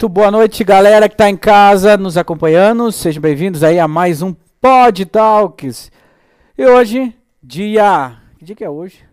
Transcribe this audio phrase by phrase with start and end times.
[0.00, 2.90] Muito boa noite, galera que está em casa nos acompanhando.
[2.90, 5.92] Sejam bem-vindos aí a mais um Pod Talks.
[6.56, 8.16] E hoje, dia.
[8.38, 9.04] Que dia que é hoje?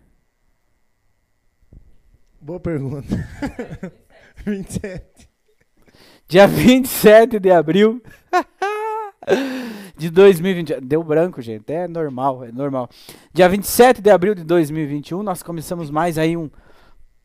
[2.40, 3.06] Boa pergunta.
[4.46, 5.28] 27.
[6.26, 8.02] Dia 27 de abril
[9.94, 10.80] de 2020.
[10.80, 11.70] Deu branco, gente.
[11.70, 12.88] É normal, é normal.
[13.34, 16.48] Dia 27 de abril de 2021, nós começamos mais aí um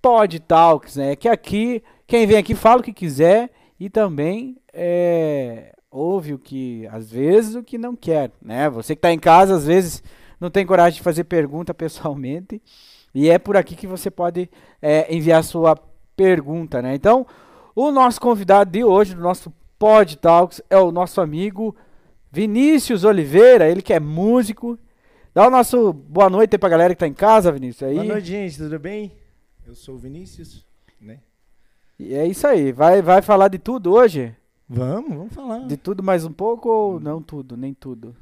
[0.02, 1.16] Pod Talks, né?
[1.16, 6.88] Que aqui, quem vem aqui fala o que quiser e também é, ouve o que,
[6.88, 8.70] às vezes, o que não quer, né?
[8.70, 10.04] Você que está em casa, às vezes,
[10.40, 12.62] não tem coragem de fazer pergunta pessoalmente.
[13.14, 14.50] E é por aqui que você pode
[14.82, 15.76] é, enviar sua
[16.16, 16.96] pergunta, né?
[16.96, 17.26] Então,
[17.76, 21.76] o nosso convidado de hoje, do nosso Pod Talks, é o nosso amigo
[22.32, 24.80] Vinícius Oliveira, ele que é músico.
[25.34, 27.90] Dá o nosso boa noite aí pra galera que tá em casa, Vinícius.
[27.90, 27.96] Aí.
[27.96, 29.12] Boa noite, gente, tudo bem?
[29.66, 30.66] Eu sou o Vinícius,
[31.00, 31.20] né?
[31.98, 32.72] E é isso aí.
[32.72, 34.36] Vai, vai falar de tudo hoje?
[34.68, 35.68] Vamos, vamos falar.
[35.68, 38.16] De tudo mais um pouco ou não tudo, nem tudo?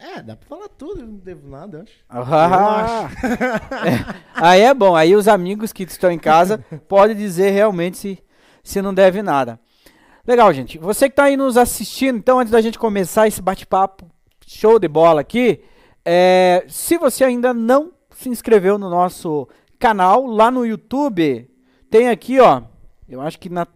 [0.00, 2.04] É, dá pra falar tudo, eu não devo nada, eu acho.
[2.10, 3.08] Ah,
[3.86, 8.18] é, aí é bom, aí os amigos que estão em casa podem dizer realmente se,
[8.62, 9.58] se não deve nada.
[10.26, 10.78] Legal, gente.
[10.78, 14.06] Você que está aí nos assistindo, então, antes da gente começar esse bate-papo
[14.46, 15.62] show de bola aqui,
[16.04, 21.48] é, se você ainda não se inscreveu no nosso canal, lá no YouTube,
[21.94, 22.60] tem aqui, ó,
[23.08, 23.68] eu acho que na...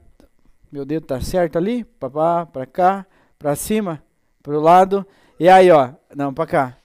[0.72, 3.06] Meu dedo tá certo ali, papá, pra cá,
[3.38, 4.02] pra cima,
[4.42, 5.06] pro lado,
[5.38, 6.76] e aí, ó, não, pra cá.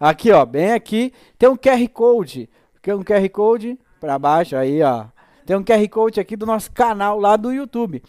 [0.00, 2.48] Aqui, ó, bem aqui, tem um QR Code,
[2.80, 5.04] tem um QR Code pra baixo, aí, ó,
[5.44, 8.02] tem um QR Code aqui do nosso canal lá do YouTube.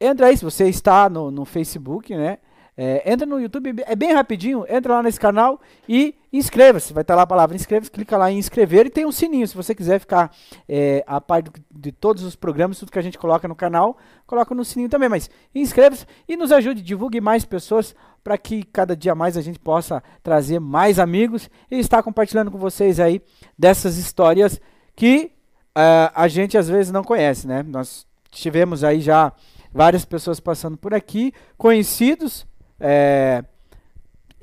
[0.00, 2.38] Entra aí, se você está no, no Facebook, né?
[2.76, 6.92] É, entra no YouTube, é bem rapidinho, entra lá nesse canal e inscreva-se.
[6.92, 9.46] Vai estar lá a palavra inscreva-se, clica lá em inscrever e tem um sininho.
[9.46, 10.34] Se você quiser ficar
[10.68, 13.96] é, a par de, de todos os programas, tudo que a gente coloca no canal,
[14.26, 15.08] coloca no sininho também.
[15.08, 19.58] Mas inscreva-se e nos ajude, divulgue mais pessoas para que cada dia mais a gente
[19.58, 23.22] possa trazer mais amigos e estar compartilhando com vocês aí
[23.56, 24.60] dessas histórias
[24.96, 25.30] que
[25.76, 27.62] uh, a gente às vezes não conhece, né?
[27.62, 29.32] Nós tivemos aí já
[29.72, 32.46] várias pessoas passando por aqui, conhecidos,
[32.80, 33.44] é,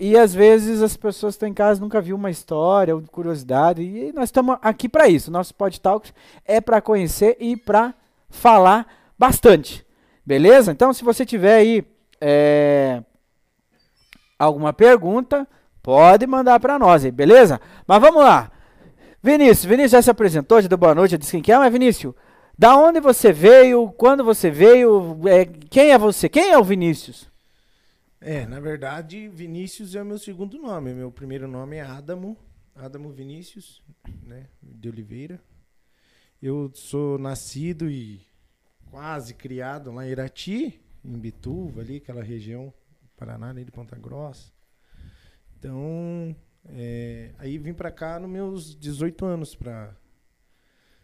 [0.04, 4.12] e às vezes as pessoas estão em casa nunca viu uma história ou curiosidade, e
[4.12, 5.32] nós estamos aqui para isso.
[5.32, 7.94] Nosso Pod Talks é para conhecer e para
[8.30, 8.86] falar
[9.18, 9.86] bastante.
[10.26, 10.74] Beleza?
[10.74, 11.86] Então, se você tiver aí
[12.20, 13.02] é,
[14.38, 15.48] alguma pergunta,
[15.82, 17.62] pode mandar para nós aí, beleza?
[17.88, 18.52] Mas vamos lá.
[19.22, 21.72] Vinícius, Vinícius já se apresentou, já deu boa noite, já disse quem que é, mas
[21.72, 22.14] Vinícius,
[22.60, 26.28] da onde você veio, quando você veio, é, quem é você?
[26.28, 27.32] Quem é o Vinícius?
[28.26, 30.94] É, na verdade, Vinícius é o meu segundo nome.
[30.94, 32.38] Meu primeiro nome é Adamo,
[32.74, 33.84] Adamo Vinícius,
[34.26, 35.44] né, de Oliveira.
[36.42, 38.26] Eu sou nascido e
[38.90, 42.74] quase criado lá em Irati, em Bituva, ali, aquela região,
[43.18, 44.54] Paraná, ali de Ponta Grossa.
[45.60, 46.34] Então,
[46.70, 49.94] é, aí vim para cá nos meus 18 anos para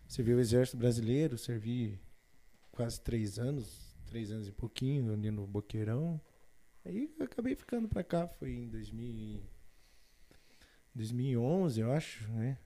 [0.08, 2.00] servir o Exército Brasileiro, servi
[2.72, 6.22] quase três anos, três anos e pouquinho, ali no Boqueirão.
[6.86, 9.42] Aí acabei ficando pra cá, foi em 2000,
[10.96, 12.58] 2011, eu acho, né?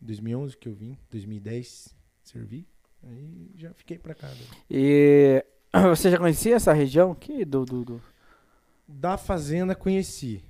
[0.00, 2.66] 2011 que eu vim, 2010 servi.
[3.02, 4.28] Aí já fiquei pra cá.
[4.28, 4.46] Né?
[4.70, 5.44] E
[5.88, 8.02] você já conhecia essa região aqui do, do, do...
[8.86, 10.42] Da fazenda conheci.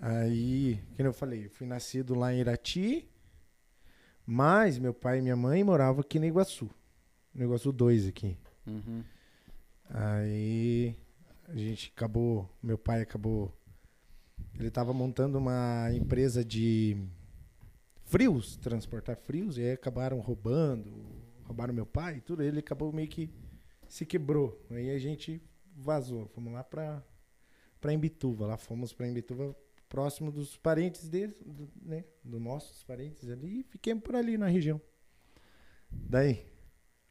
[0.00, 3.08] Aí, como eu falei, fui nascido lá em Irati,
[4.26, 6.70] mas meu pai e minha mãe moravam aqui no Iguaçu.
[7.34, 8.36] No Iguaçu 2 aqui.
[8.66, 9.02] Uhum.
[9.90, 10.96] Aí
[11.48, 13.52] a gente acabou, meu pai acabou,
[14.58, 16.96] ele estava montando uma empresa de
[18.04, 20.92] frios, transportar frios, e aí acabaram roubando,
[21.44, 23.30] roubaram meu pai tudo, ele acabou meio que
[23.88, 24.64] se quebrou.
[24.70, 25.42] Aí a gente
[25.76, 27.02] vazou, fomos lá para
[27.80, 29.54] para Imbituva, lá fomos para Imbituva
[29.90, 34.46] próximo dos parentes dele, do, né, dos nossos parentes ali, e fiquemos por ali na
[34.46, 34.80] região.
[35.90, 36.46] Daí,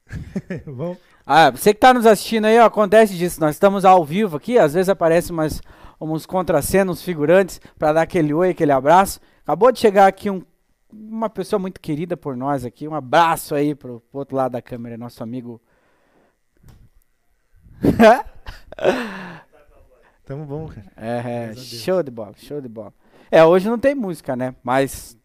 [0.66, 0.98] Bom.
[1.26, 3.40] Ah, você que está nos assistindo aí, ó, acontece disso.
[3.40, 5.62] Nós estamos ao vivo aqui, às vezes aparece umas,
[6.00, 9.20] uns contracenos, figurantes, para dar aquele oi, aquele abraço.
[9.44, 10.44] Acabou de chegar aqui um,
[10.92, 12.88] uma pessoa muito querida por nós aqui.
[12.88, 15.62] Um abraço aí pro, pro outro lado da câmera, nosso amigo.
[20.26, 20.92] Tamo bom, cara.
[20.96, 22.94] É, é show de bola, show de bola.
[23.30, 24.56] É, hoje não tem música, né?
[24.64, 25.18] Mas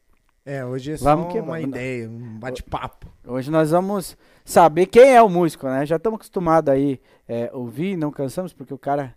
[0.48, 3.06] é, hoje é só vamos que, uma ideia, um bate-papo.
[3.26, 4.16] Hoje nós vamos
[4.46, 5.84] saber quem é o músico, né?
[5.84, 6.98] Já estamos acostumados aí
[7.28, 9.14] é, ouvir, não cansamos, porque o cara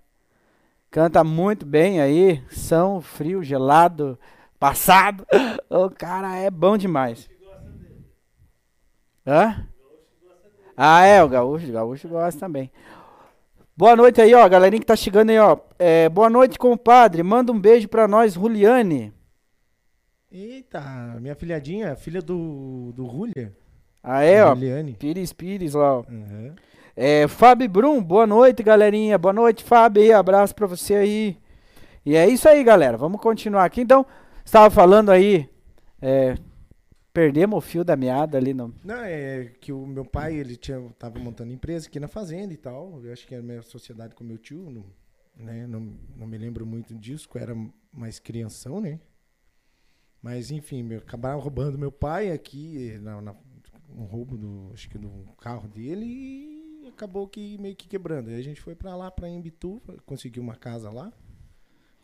[0.89, 4.19] canta muito bem aí, são, frio, gelado,
[4.59, 5.25] passado.
[5.73, 7.29] O cara é bom demais.
[9.25, 9.65] Hã?
[10.75, 12.69] Ah, é, o gaúcho, o gaúcho gosta também.
[13.77, 15.57] Boa noite aí, ó, galerinha que tá chegando aí, ó.
[15.79, 17.23] É, boa noite, compadre.
[17.23, 19.13] Manda um beijo pra nós, Juliane.
[20.33, 20.79] Eita,
[21.19, 23.53] minha filhadinha, filha do, do Julia.
[24.01, 24.55] Ah, é, ó.
[24.55, 24.93] Juliane.
[24.93, 26.05] Pires, Pires lá, ó.
[26.09, 26.55] Uhum.
[26.95, 29.17] É, Fábio Brum, boa noite, galerinha.
[29.17, 30.17] Boa noite, Fábio.
[30.17, 31.37] Abraço pra você aí.
[32.05, 32.97] E é isso aí, galera.
[32.97, 33.81] Vamos continuar aqui.
[33.81, 34.05] Então,
[34.45, 35.49] estava falando aí.
[36.01, 36.35] É,
[37.11, 38.73] perdemos o fio da meada ali no.
[38.85, 42.57] Não, é que o meu pai, ele tinha, tava montando empresa aqui na fazenda e
[42.57, 43.01] tal.
[43.03, 44.85] Eu acho que era minha sociedade com meu tio, não,
[45.35, 45.67] né?
[45.67, 47.53] Não, não me lembro muito disso, eu era
[47.91, 48.97] mais crianção, né?
[50.21, 53.35] Mas enfim, meu, acabaram roubando meu pai aqui, na, na-
[53.95, 55.09] um roubo do, acho que do
[55.39, 58.29] carro dele e acabou que meio que quebrando.
[58.29, 61.11] Aí a gente foi pra lá, pra Embitu, conseguiu uma casa lá,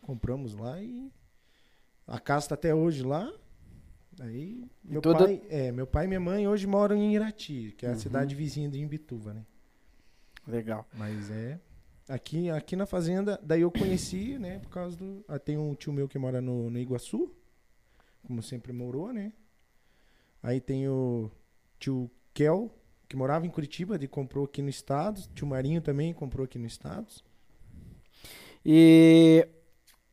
[0.01, 1.11] compramos lá e
[2.05, 3.31] a casa tá até hoje lá.
[4.19, 7.85] Aí meu tudo- pai, é, meu pai e minha mãe hoje moram em Irati, que
[7.85, 7.99] é a Uhum.
[7.99, 9.45] cidade vizinha de Imbituva, né?
[10.47, 10.87] Legal.
[10.93, 11.59] Mas é
[12.09, 15.93] aqui aqui na fazenda, daí eu conheci, né, por causa do ah, tem um tio
[15.93, 17.31] meu que mora no, no Iguaçu,
[18.27, 19.31] como sempre morou, né?
[20.43, 21.31] Aí tem o
[21.79, 22.69] tio Kel,
[23.07, 26.67] que morava em Curitiba, ele comprou aqui no estado, tio Marinho também comprou aqui no
[26.67, 27.07] estado.
[28.65, 29.47] E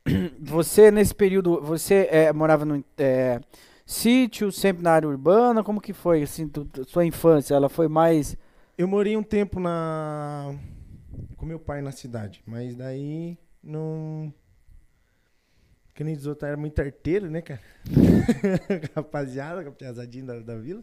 [0.40, 3.40] você, nesse período, você é, morava no é,
[3.84, 5.64] sítio, sempre na área urbana?
[5.64, 7.54] Como que foi, assim, tu- sua infância?
[7.54, 8.36] Ela foi mais...
[8.78, 10.54] Eu morei um tempo na
[11.36, 14.32] com meu pai na cidade, mas daí não
[15.94, 17.60] que nem diz outro, era muito arteiro, né, cara?
[18.94, 20.82] Rapaziada, piazadinha da, da vila.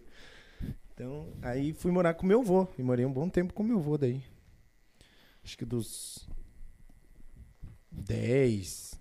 [0.94, 2.68] Então, aí fui morar com meu avô.
[2.78, 4.24] E morei um bom tempo com meu avô daí.
[5.44, 6.28] Acho que dos
[7.92, 9.00] 10.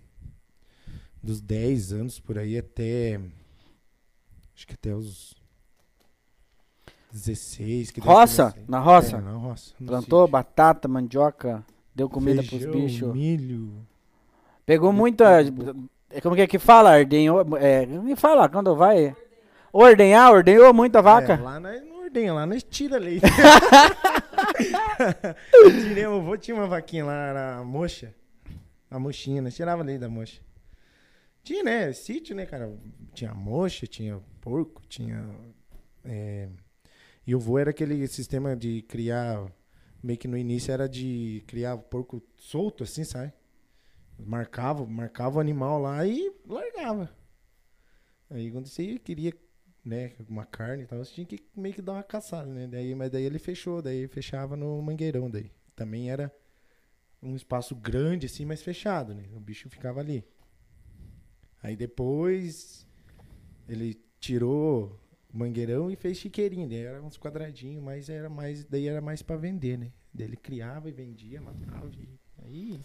[1.22, 3.20] Dos 10 anos por aí até.
[4.54, 5.34] Acho que até os
[7.12, 7.90] 16.
[7.90, 8.54] Que Roça?
[8.66, 9.16] Na roça?
[9.16, 9.74] É, na roça.
[9.84, 10.32] Plantou sítio.
[10.32, 11.64] batata, mandioca,
[11.94, 13.12] deu comida Feijão, pros bichos.
[13.12, 13.86] milho.
[14.64, 15.42] Pegou muita...
[15.42, 15.44] é,
[16.22, 16.98] Como que é que fala?
[16.98, 17.44] Ordenhou...
[17.58, 19.14] É, que fala quando vai...
[19.72, 21.34] Ordenhar, ordenhou muita vaca?
[21.34, 23.24] É, lá nós não ordenha, lá nós tira leite.
[25.82, 28.12] Tirei, meu avô tinha uma vaquinha lá, era a mocha.
[28.90, 30.40] A mochinha, nós tirava leite da mocha.
[31.42, 31.92] Tinha, né?
[31.92, 32.72] Sítio, né, cara?
[33.14, 35.24] Tinha mocha, tinha porco, tinha.
[36.04, 36.48] é,
[37.26, 39.46] E o vô era aquele sistema de criar.
[40.02, 43.32] Meio que no início era de criar porco solto, assim, sabe?
[44.24, 47.10] Marcava, marcava o animal lá e largava.
[48.28, 49.32] Aí quando você queria,
[49.84, 52.66] né, uma carne e tal, você tinha que meio que dar uma caçada, né?
[52.66, 55.50] Daí, mas daí ele fechou, daí fechava no mangueirão daí.
[55.74, 56.32] Também era
[57.22, 59.24] um espaço grande assim, mas fechado, né?
[59.34, 60.24] O bicho ficava ali.
[61.62, 62.86] Aí depois
[63.68, 65.00] ele tirou
[65.32, 69.22] o mangueirão e fez chiqueirinho, daí era uns quadradinhos, mas era mais, daí era mais
[69.22, 69.92] para vender, né?
[70.12, 72.80] Daí ele criava e vendia, matava e aí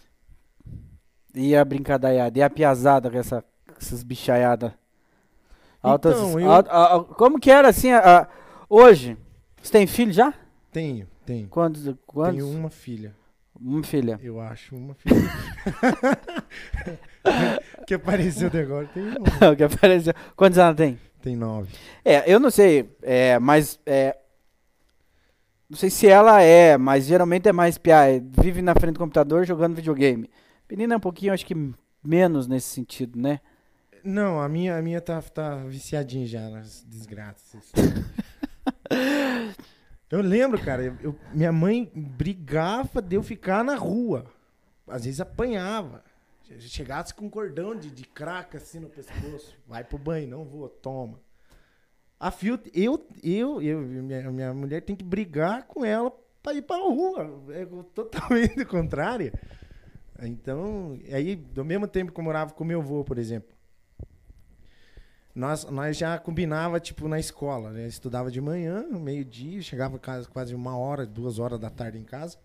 [1.36, 3.44] E a brincadaiada, e a piazada com essa,
[3.80, 4.72] essas bichaiadas.
[5.84, 8.28] Altas, Então, eu- al- al- como que era assim, a- a-
[8.70, 9.18] hoje?
[9.62, 10.34] Você tem filho já?
[10.72, 11.48] tenho, tenho.
[11.48, 11.84] Quantos?
[12.06, 12.36] quantos?
[12.44, 13.16] Tenho uma filha.
[13.60, 14.20] Uma filha.
[14.22, 15.16] Eu acho uma filha.
[17.88, 19.16] que apareceu de agora tem uma.
[19.56, 20.14] que apareceu.
[20.36, 21.00] Quantos anos tem?
[21.22, 21.74] Tem nove.
[22.04, 24.16] É, eu não sei, é, mas é,
[25.70, 29.00] não sei se ela é, mas geralmente é mais piá, é, vive na frente do
[29.00, 30.30] computador jogando videogame.
[30.70, 31.56] Menina é um pouquinho, acho que
[32.04, 33.40] menos nesse sentido, né?
[34.04, 37.72] Não, a minha, a minha tá, tá viciadinha já nas desgraças.
[40.10, 44.26] eu lembro, cara, eu, eu- minha mãe brigava de eu ficar na rua.
[44.88, 46.04] Às vezes apanhava.
[46.44, 49.56] Se Chegasse com um cordão de, de craca assim no pescoço.
[49.68, 51.20] Vai pro banho, não vou, toma.
[52.20, 56.12] A Fio, eu, eu, eu minha, minha mulher tem que brigar com ela
[56.44, 57.44] pra ir pra rua.
[57.50, 59.34] É totalmente contrária.
[60.22, 63.54] Então, aí, do mesmo tempo que eu morava com meu avô, por exemplo,
[65.34, 67.88] nós, nós já combinava, tipo, na escola, né?
[67.88, 72.38] Estudava de manhã, meio-dia, chegava casa quase uma hora, duas horas da tarde em casa.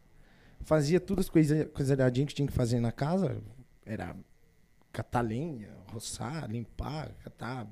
[0.62, 3.40] Fazia todas as coisas coisadinhas que tinha que fazer na casa.
[3.86, 4.16] Era
[4.92, 7.68] catar lenha, roçar, limpar, catar,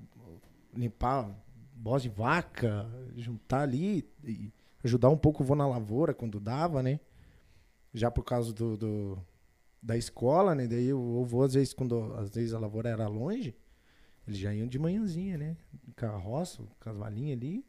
[0.72, 1.28] limpar
[1.74, 2.86] boss de vaca,
[3.16, 4.52] juntar ali e
[4.84, 7.00] ajudar um pouco o vô na lavoura quando dava, né?
[7.92, 9.18] Já por causa do, do-
[9.82, 10.66] da escola, né?
[10.66, 13.54] Daí o avô, às vezes, quando às vezes a lavoura era longe,
[14.26, 15.56] eles já iam de manhãzinha, né?
[15.98, 17.64] Com a roça, com as valinhas ali.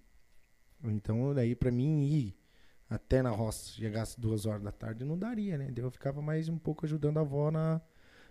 [0.83, 2.35] Então, daí pra mim ir
[2.89, 5.69] até na roça, chegasse duas horas da tarde, não daria, né?
[5.71, 7.81] Daí eu ficava mais um pouco ajudando a avó na,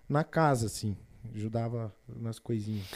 [0.08, 0.96] na casa, assim.
[1.34, 2.86] Ajudava nas coisinhas.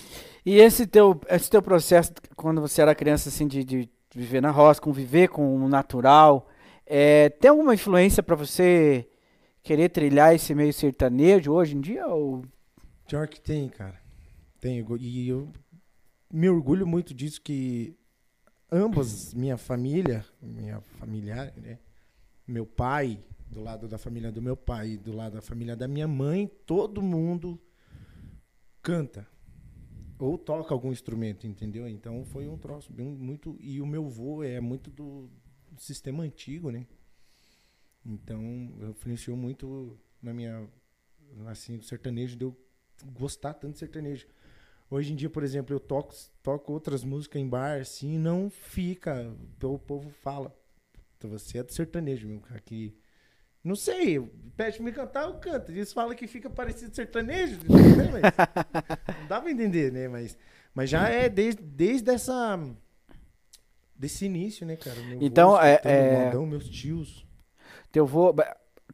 [0.44, 4.50] E esse teu, esse teu processo, quando você era criança, assim, de, de viver na
[4.50, 6.48] roça, conviver com o natural,
[6.84, 9.08] É, tem alguma influência para você
[9.62, 12.06] querer trilhar esse meio sertanejo hoje em dia?
[12.06, 12.44] Ou...
[13.06, 14.00] Pior que tem, cara.
[14.60, 14.84] Tem.
[15.00, 15.50] E eu
[16.32, 17.96] me orgulho muito disso que
[18.70, 21.78] ambas, minha família, minha familiar, né?
[22.46, 26.08] Meu pai, do lado da família do meu pai, do lado da família da minha
[26.08, 27.60] mãe, todo mundo
[28.82, 29.26] canta
[30.18, 31.88] ou toca algum instrumento, entendeu?
[31.88, 35.28] Então foi um troço bem, muito e o meu vô é muito do,
[35.70, 36.86] do sistema antigo, né?
[38.04, 38.42] Então
[38.90, 40.68] influenciou muito na minha
[41.46, 42.56] assim, o sertanejo de eu
[43.12, 44.26] gostar tanto de sertanejo.
[44.90, 49.34] Hoje em dia, por exemplo, eu toco, toco outras músicas em bar, assim, não fica.
[49.62, 50.54] O povo fala.
[51.22, 52.94] Você é do sertanejo, meu cara, que.
[53.64, 54.20] Não sei,
[54.56, 55.70] pede pra me cantar, eu canto.
[55.70, 60.08] Eles falam que fica parecido sertanejo, não, sei, mas, não dá pra entender, né?
[60.08, 60.36] Mas,
[60.74, 62.58] mas já é desde, desde essa.
[63.94, 65.00] Desse início, né, cara?
[65.00, 65.80] Meu então, vô, é.
[65.84, 66.24] é...
[66.24, 67.24] Modão, meus tios.
[67.92, 68.34] Teu vô.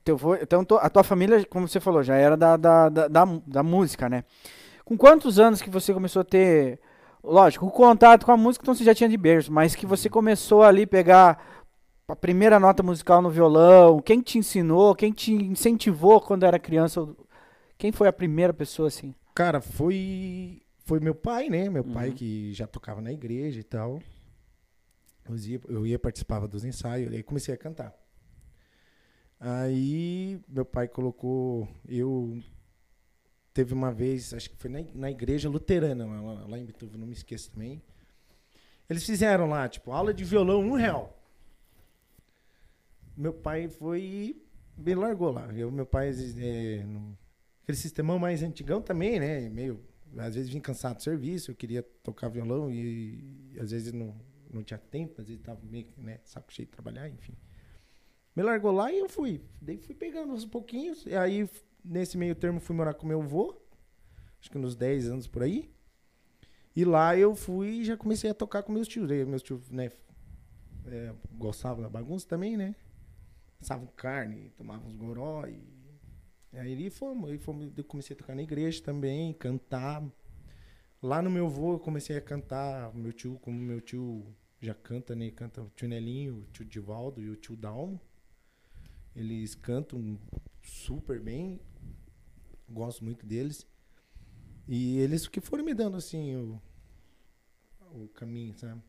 [0.04, 3.24] Teu vô então, a tua família, como você falou, já era da, da, da, da,
[3.46, 4.24] da música, né?
[4.84, 6.80] Com quantos anos que você começou a ter,
[7.22, 10.08] lógico, o contato com a música, então você já tinha de berço, mas que você
[10.08, 11.62] começou ali pegar
[12.08, 17.06] a primeira nota musical no violão, quem te ensinou, quem te incentivou quando era criança,
[17.76, 19.14] quem foi a primeira pessoa assim?
[19.34, 21.68] Cara, foi foi meu pai, né?
[21.68, 21.92] Meu uhum.
[21.92, 24.00] pai que já tocava na igreja e tal.
[25.28, 27.94] Eu ia, eu ia participava dos ensaios, aí comecei a cantar.
[29.40, 32.42] Aí meu pai colocou eu
[33.58, 37.08] Teve uma vez, acho que foi na, na igreja luterana, lá, lá em Bituva, não
[37.08, 37.82] me esqueço também.
[38.88, 41.20] Eles fizeram lá, tipo, aula de violão, um real.
[43.16, 45.52] Meu pai foi e me largou lá.
[45.52, 47.18] Eu, meu pai, é, no,
[47.64, 49.48] aquele sistema mais antigão também, né?
[49.48, 49.82] Meio,
[50.16, 54.14] às vezes vim cansado do serviço, eu queria tocar violão e, e às vezes não,
[54.52, 57.34] não tinha tempo, às vezes tava meio, né, saco cheio de trabalhar, enfim.
[58.38, 59.42] Me largou lá e eu fui.
[59.60, 61.48] Daí fui pegando uns pouquinhos, e aí
[61.84, 63.56] Nesse meio termo fui morar com meu avô,
[64.38, 65.72] acho que nos 10 anos por aí.
[66.76, 69.10] E lá eu fui e já comecei a tocar com meus tios.
[69.10, 69.90] Aí meus tios, né,
[70.86, 72.76] é, gostavam da bagunça também, né?
[73.58, 75.78] Assavam carne, tomavam uns goró e...
[76.52, 80.02] Aí fomos, aí fomos, eu comecei a tocar na igreja também, cantar.
[81.02, 84.26] Lá no meu avô eu comecei a cantar, meu tio, como meu tio
[84.60, 85.30] já canta, né?
[85.30, 88.00] Canta o tio Nelinho, o tio Divaldo e o tio Dalmo.
[89.18, 90.16] Eles cantam
[90.62, 91.60] super bem
[92.68, 93.66] gosto muito deles.
[94.66, 96.60] E eles que foram me dando assim o,
[97.92, 98.82] o caminho, sabe?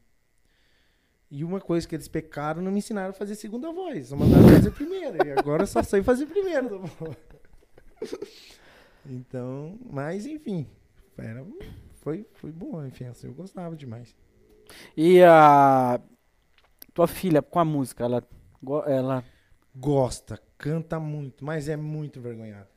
[1.32, 4.50] E uma coisa que eles pecaram, não me ensinaram a fazer segunda voz, só mandaram
[4.50, 5.26] fazer primeira.
[5.26, 6.68] E agora só sei fazer primeira.
[9.06, 10.68] então, mas enfim,
[11.18, 11.46] era,
[12.02, 14.16] foi, foi bom, enfim, assim, eu gostava demais.
[14.98, 16.02] E a
[16.94, 18.28] tua filha com a música, ela,
[18.88, 19.24] ela
[19.80, 22.70] gosta, canta muito, mas é muito vergonhada.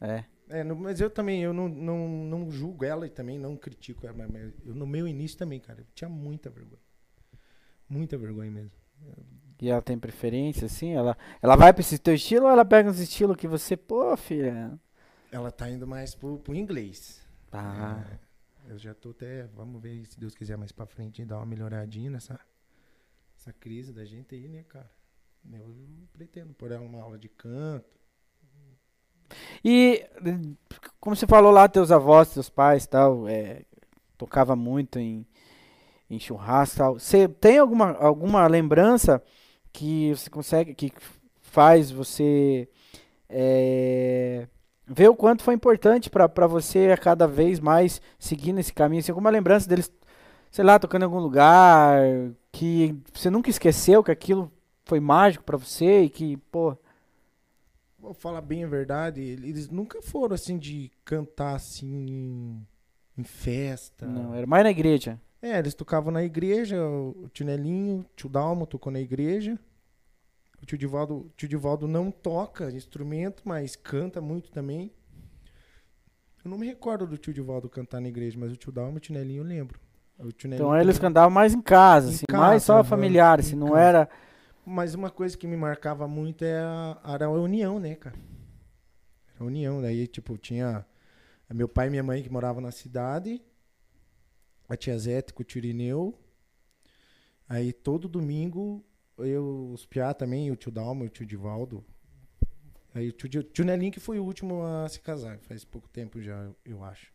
[0.00, 0.24] É.
[0.48, 4.04] É, no, mas eu também, eu não, não, não julgo ela e também não critico
[4.06, 4.26] ela.
[4.28, 6.82] Mas eu, no meu início também, cara, eu tinha muita vergonha.
[7.88, 8.78] Muita vergonha mesmo.
[9.60, 10.92] E ela tem preferência, assim?
[10.92, 14.16] Ela, ela vai pra esse teu estilo ou ela pega uns estilos que você, pô,
[14.16, 14.76] filha?
[15.30, 17.24] Ela tá indo mais pro, pro inglês.
[17.52, 18.02] Ah.
[18.68, 21.46] É, eu já tô até, vamos ver se Deus quiser mais pra frente dar uma
[21.46, 22.40] melhoradinha nessa
[23.36, 24.90] essa crise da gente aí, né, cara?
[25.52, 25.74] Eu
[26.12, 28.00] pretendo ela uma aula de canto
[29.64, 30.04] e,
[31.00, 33.62] como você falou lá, teus avós, teus pais tal, é,
[34.16, 35.26] tocava muito em,
[36.08, 36.98] em churrasco tal.
[36.98, 39.22] Você tem alguma, alguma lembrança
[39.72, 40.92] que você consegue, que
[41.40, 42.68] faz você
[43.28, 44.46] é,
[44.86, 49.00] ver o quanto foi importante para você a cada vez mais seguir nesse caminho?
[49.00, 49.92] Assim, alguma lembrança deles,
[50.50, 52.00] sei lá, tocando em algum lugar,
[52.52, 54.50] que você nunca esqueceu que aquilo
[54.90, 56.76] foi mágico para você e que, pô,
[57.96, 62.60] vou falar bem a verdade, eles nunca foram assim de cantar assim
[63.16, 64.04] em festa.
[64.04, 65.20] Não, era mais na igreja.
[65.40, 69.56] É, eles tocavam na igreja, o tio Nelinho, o tio Dalmo tocou na igreja.
[70.60, 74.92] O tio Divaldo, o tio Divaldo não toca instrumento, mas canta muito também.
[76.44, 78.98] Eu não me recordo do tio Divaldo cantar na igreja, mas o tio Dalmo e
[78.98, 79.80] o tio Nelinho eu lembro.
[80.44, 83.80] então eles cantavam mais em casa, em assim, casa, mais só familiar, assim, não casa.
[83.80, 84.08] era
[84.64, 88.16] mas uma coisa que me marcava muito é a, era a união, né, cara?
[89.38, 89.80] A união.
[89.80, 90.84] Daí, tipo, tinha
[91.52, 93.42] meu pai e minha mãe que moravam na cidade,
[94.68, 96.14] a tia Zete com o Tirineu.
[97.48, 98.84] Aí todo domingo,
[99.18, 101.84] eu, os Piá também, o tio Dalma, o tio Divaldo.
[102.94, 106.20] Aí o tio, tio Nelinho que foi o último a se casar, faz pouco tempo
[106.20, 107.12] já, eu acho.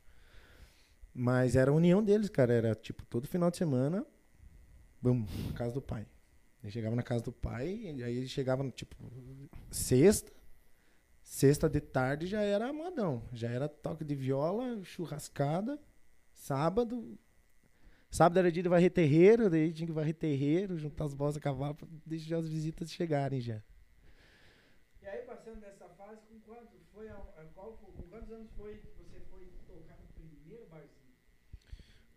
[1.13, 2.53] Mas era a união deles, cara.
[2.53, 4.05] Era tipo todo final de semana,
[5.01, 6.05] na casa do pai.
[6.65, 8.95] Ele chegava na casa do pai, e aí ele chegava, tipo,
[9.69, 10.31] sexta,
[11.21, 13.21] sexta de tarde já era amadão.
[13.31, 15.79] Já era toque de viola, churrascada,
[16.33, 17.19] sábado.
[18.09, 21.39] Sábado era dia de varrer terreiro, daí tinha que varrer terreiro, juntar as bolas a
[21.39, 23.61] cavalo pra deixar as visitas chegarem já.
[25.03, 27.15] E aí, passando dessa fase, com quanto foi, a,
[27.53, 31.13] qual, com quantos anos foi que você foi tocar no primeiro barzinho?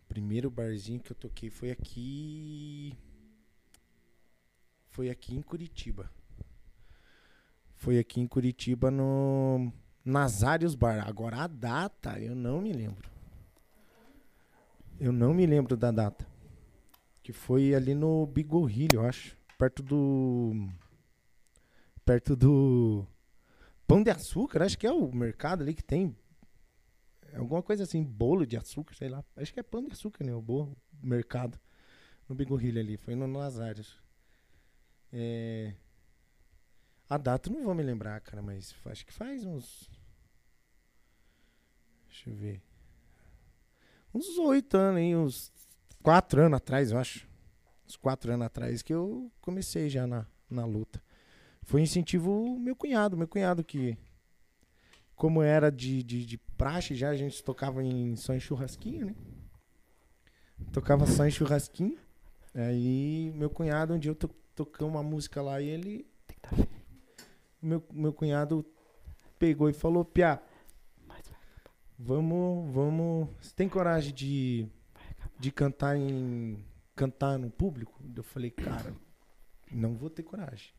[0.09, 2.97] primeiro barzinho que eu toquei foi aqui.
[4.99, 6.11] Foi aqui em Curitiba.
[7.77, 9.73] Foi aqui em Curitiba no
[10.05, 11.07] Nazários Bar.
[11.07, 13.09] Agora a data eu não me lembro.
[14.99, 16.27] Eu não me lembro da data.
[17.23, 19.37] Que foi ali no Bigorrilho, eu acho.
[19.57, 20.69] Perto do.
[22.05, 23.07] Perto do.
[23.87, 26.17] Pão de açúcar, acho que é o mercado ali que tem
[27.37, 29.25] alguma coisa assim, bolo de açúcar, sei lá.
[29.37, 30.35] Acho que é pão de açúcar, né?
[30.35, 31.57] O bolo, mercado.
[32.29, 34.08] No Bigorrilho ali, foi no Nazários.
[35.13, 35.75] É...
[37.09, 39.91] A data não vou me lembrar, cara, mas acho que faz uns.
[42.07, 42.63] Deixa eu ver.
[44.13, 45.17] Uns oito anos, hein?
[45.17, 45.53] Uns
[46.03, 47.27] quatro anos atrás, eu acho.
[47.87, 51.03] Uns quatro anos atrás que eu comecei já na, na luta.
[51.63, 53.97] Foi incentivo meu cunhado, meu cunhado que
[55.15, 59.15] como era de, de, de, praxe já, a gente tocava em só em churrasquinho, né?
[60.73, 61.99] Tocava só em churrasquinho.
[62.55, 64.15] Aí meu cunhado, um dia eu
[64.59, 66.07] toquei uma música lá e ele.
[67.61, 68.65] Meu, meu cunhado
[69.39, 70.41] pegou e falou, Piá,
[71.99, 73.29] vamos, vamos.
[73.41, 74.69] Você tem coragem de,
[75.39, 76.65] de cantar em.
[76.95, 78.01] cantar no público?
[78.17, 78.95] Eu falei, cara,
[79.73, 80.73] não vou ter coragem.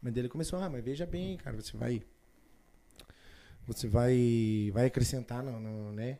[0.00, 2.02] Mas ele começou, ah, mas veja bem, cara, você vai
[3.66, 6.18] você vai vai acrescentar no, no, né?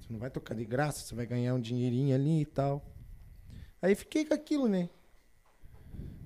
[0.00, 2.84] Você não vai tocar de graça, você vai ganhar um dinheirinho ali e tal.
[3.80, 4.88] Aí fiquei com aquilo, né?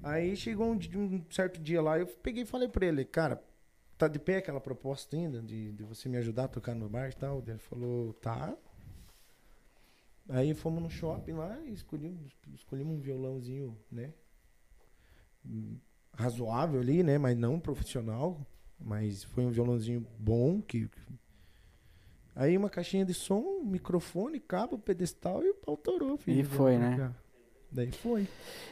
[0.08, 3.42] Aí chegou um, um certo dia lá, eu peguei e falei pra ele, cara,
[3.98, 7.10] tá de pé aquela proposta ainda de, de você me ajudar a tocar no bar
[7.10, 7.42] e tal?
[7.46, 8.56] Ele falou, tá.
[10.30, 14.14] Aí fomos no shopping lá e escolhemos, escolhemos um violãozinho, né?
[16.14, 17.18] Razoável ali, né?
[17.18, 18.40] Mas não profissional.
[18.80, 20.88] Mas foi um violãozinho bom que.
[22.34, 26.40] Aí uma caixinha de som, microfone, cabo, pedestal e o pau torou, filho.
[26.40, 27.12] E foi, né?
[27.70, 28.26] Daí foi.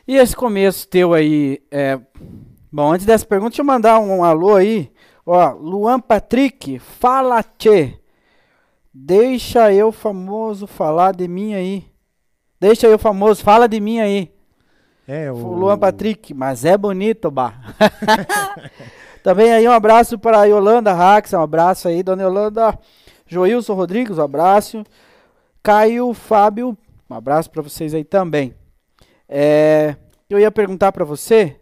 [0.06, 1.98] E esse começo teu aí, é...
[2.72, 4.90] Bom, antes dessa pergunta, deixa eu mandar um, alô aí.
[5.24, 7.98] Ó, Luan Patrick, fala tchê.
[8.92, 11.85] Deixa eu famoso falar de mim aí.
[12.61, 14.32] Deixa eu famoso, fala de mim aí.
[15.06, 15.37] É, o...
[15.37, 17.54] Luan Patrick, mas é bonito, bah.
[19.22, 22.78] Também aí um abraço para a Yolanda Rax, um abraço aí, dona Yolanda.
[23.26, 24.85] Joilson Rodrigues, um abraço.
[25.62, 26.78] Caio Fábio,
[27.11, 28.54] um abraço para vocês aí também.
[29.29, 29.97] É,
[30.29, 31.59] eu ia perguntar para você,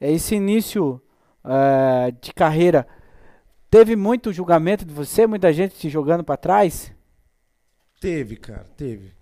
[0.00, 1.00] é, esse início
[1.44, 2.86] é, de carreira,
[3.70, 6.92] teve muito julgamento de você, muita gente te jogando para trás?
[8.00, 9.12] Teve, cara, teve.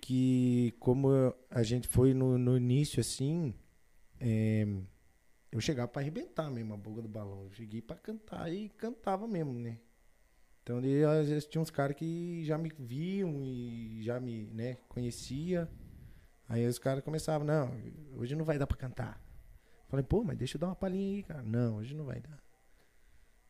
[0.00, 3.54] Que como a gente foi no, no início assim,
[4.20, 4.66] é,
[5.50, 7.44] eu chegava para arrebentar mesmo a boca do balão.
[7.44, 9.78] Eu cheguei para cantar e cantava mesmo, né?
[10.62, 15.68] Então, às vezes tinha uns caras que já me viam e já me, né, conhecia.
[16.52, 17.74] Aí os caras começavam, não,
[18.14, 19.18] hoje não vai dar para cantar.
[19.88, 21.42] Falei, pô, mas deixa eu dar uma palhinha aí, cara.
[21.42, 22.38] Não, hoje não vai dar.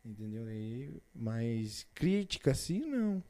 [0.05, 0.47] Entendeu?
[0.47, 3.21] Aí, mas crítica assim, não.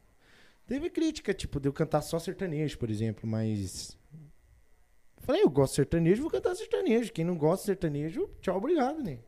[0.67, 3.99] Teve crítica, tipo, de eu cantar só sertanejo, por exemplo, mas
[5.21, 7.11] Falei, eu gosto de sertanejo, vou cantar sertanejo.
[7.11, 9.21] Quem não gosta de sertanejo, tchau, obrigado, né?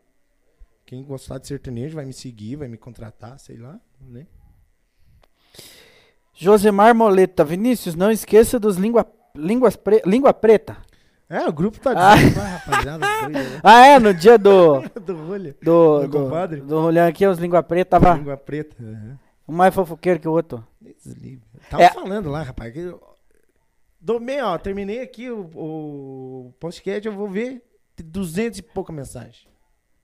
[0.85, 4.27] Quem gostar de sertanejo vai me seguir, vai me contratar, sei lá, né?
[6.35, 10.77] Josemar Moleta, Vinícius, não esqueça dos língua, línguas pre, língua preta.
[11.29, 12.15] É, o grupo tá ah.
[12.15, 13.05] rapaziada.
[13.25, 13.61] Né?
[13.63, 14.83] Ah, é, no dia do.
[15.01, 15.57] do rolha.
[15.63, 16.61] Do, do, do compadre.
[16.61, 18.19] Do rolhão aqui, os língua preta tava.
[18.19, 18.77] Língua preta.
[18.79, 19.17] Uhum.
[19.49, 20.63] Um mais fofoqueiro que o outro.
[21.71, 21.89] Tava é.
[21.89, 22.95] falando lá, rapaz, que
[23.99, 27.63] Domei, ó, terminei aqui o, o podcast, eu vou ver
[27.97, 29.49] 200 e pouca mensagem.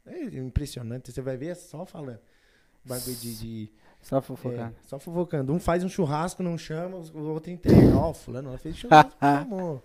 [0.07, 2.21] É impressionante, você vai ver é só falando.
[2.83, 3.39] Bagulho de.
[3.39, 4.75] de só fofocando.
[4.77, 5.53] É, só fofocando.
[5.53, 7.97] Um faz um churrasco, não chama, o outro entrega.
[7.97, 9.83] Ó, oh, fulano, ela fez churrasco, amor.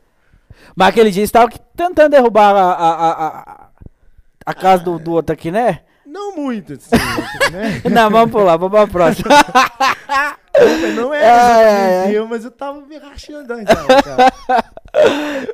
[0.75, 3.69] Mas aquele dia estava tentando derrubar a, a, a,
[4.45, 5.81] a casa do, do outro aqui, né?
[6.05, 6.89] Não muito, assim,
[7.51, 7.81] né?
[7.91, 9.29] não, vamos pular, vamos pra próxima.
[10.95, 13.85] não é eu, mas eu tava me rachando então.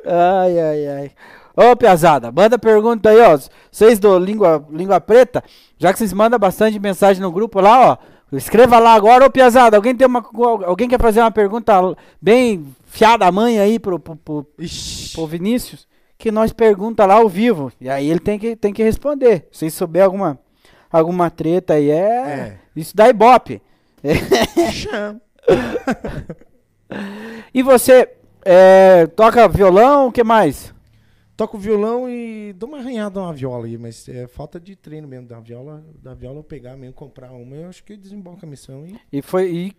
[0.06, 1.10] Ai, ai, ai.
[1.56, 3.38] Ô, Piazada, manda pergunta aí, ó.
[3.70, 5.42] Vocês do Língua, Língua Preta,
[5.78, 7.96] já que vocês mandam bastante mensagem no grupo lá, ó.
[8.32, 10.24] Escreva lá agora, ô Piazada, alguém tem uma.
[10.64, 11.74] Alguém quer fazer uma pergunta
[12.20, 14.46] bem fiada a mãe aí pro, pro, pro,
[15.14, 15.86] pro Vinícius?
[16.16, 17.72] Que nós pergunta lá ao vivo.
[17.80, 19.48] E aí ele tem que, tem que responder.
[19.52, 20.38] Se souber alguma,
[20.90, 21.94] alguma treta aí, é.
[21.94, 22.58] é.
[22.74, 23.60] Isso dá ibope.
[27.52, 28.08] e você
[28.44, 30.71] é, toca violão, o que mais?
[31.42, 35.26] Toco violão e dou uma arranhada na viola aí, mas é falta de treino mesmo
[35.26, 35.84] da viola.
[36.00, 38.86] Da viola eu pegar mesmo, comprar uma, eu acho que desemboca a missão.
[38.86, 39.50] E, e foi.
[39.50, 39.76] E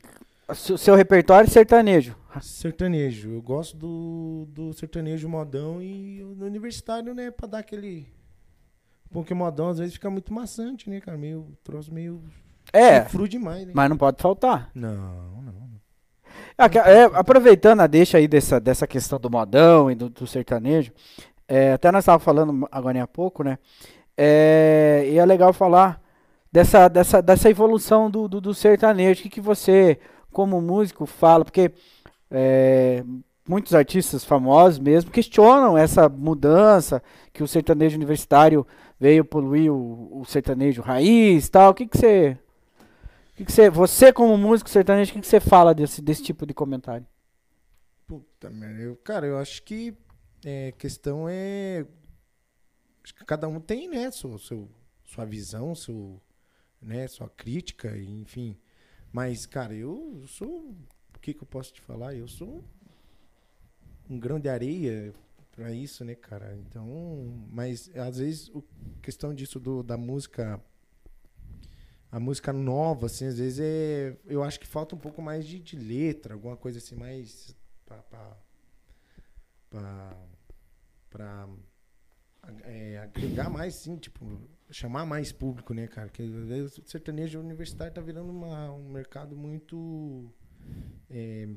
[0.54, 2.18] seu repertório é sertanejo?
[2.42, 3.30] Sertanejo.
[3.30, 8.08] Eu gosto do, do sertanejo modão e no universitário, né, pra dar aquele.
[9.10, 11.18] Porque modão às vezes fica muito maçante, né, cara?
[11.18, 11.48] Meio.
[11.64, 12.22] Troço meio.
[12.74, 13.06] É.
[13.06, 13.72] Fru demais, né?
[13.74, 14.70] Mas não pode faltar.
[14.76, 15.64] Não, não.
[16.58, 20.92] É, aproveitando a deixa aí dessa, dessa questão do modão e do, do sertanejo,
[21.48, 23.58] é, até nós estávamos falando agora há pouco, né?
[24.18, 26.02] É, e é legal falar
[26.52, 29.20] dessa, dessa, dessa evolução do, do, do sertanejo.
[29.20, 30.00] O que, que você,
[30.32, 31.44] como músico, fala?
[31.44, 31.72] Porque
[32.30, 33.04] é,
[33.48, 37.02] muitos artistas famosos mesmo questionam essa mudança
[37.32, 38.66] que o sertanejo universitário
[39.00, 41.72] veio poluir o, o sertanejo raiz tal.
[41.72, 42.38] O que, que você.
[43.36, 46.46] que, que você, você como músico sertanejo, o que, que você fala desse, desse tipo
[46.46, 47.06] de comentário?
[48.08, 49.96] Puta merda, eu, cara, eu acho que
[50.46, 51.86] é, questão é.
[53.04, 54.70] Acho que cada um tem, né, seu, seu,
[55.04, 56.22] sua visão, seu,
[56.82, 58.58] né, sua crítica, enfim.
[59.12, 60.72] Mas, cara, eu sou.
[61.16, 62.16] O que, que eu posso te falar?
[62.16, 62.64] Eu sou
[64.10, 65.14] um grão de areia
[65.52, 66.56] para isso, né, cara?
[66.56, 66.88] Então,
[67.50, 70.62] mas às vezes a questão disso do, da música
[72.12, 75.60] a música nova, assim, às vezes é eu acho que falta um pouco mais de,
[75.60, 77.56] de letra, alguma coisa assim mais
[79.70, 80.16] para
[81.14, 81.48] para
[82.64, 84.26] é, agregar mais, sim, tipo,
[84.72, 86.08] chamar mais público, né, cara?
[86.08, 90.34] Porque o sertanejo universitário tá virando uma, um mercado muito
[91.10, 91.48] é,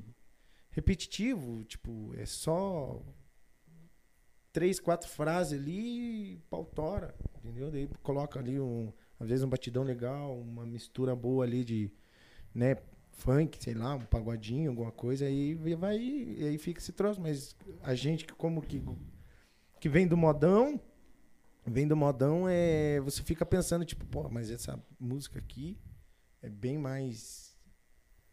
[0.70, 3.02] repetitivo, tipo, é só
[4.52, 7.70] três, quatro frases ali pautora, entendeu?
[7.70, 11.90] Daí coloca ali um, às vezes um batidão legal, uma mistura boa ali de,
[12.54, 12.76] né,
[13.12, 17.56] funk, sei lá, um pagodinho, alguma coisa, aí vai, e aí fica esse troço, mas
[17.82, 18.82] a gente como que
[19.80, 20.80] que vem do modão,
[21.66, 25.78] vem do modão, é, você fica pensando, tipo, pô, mas essa música aqui
[26.42, 27.56] é bem mais,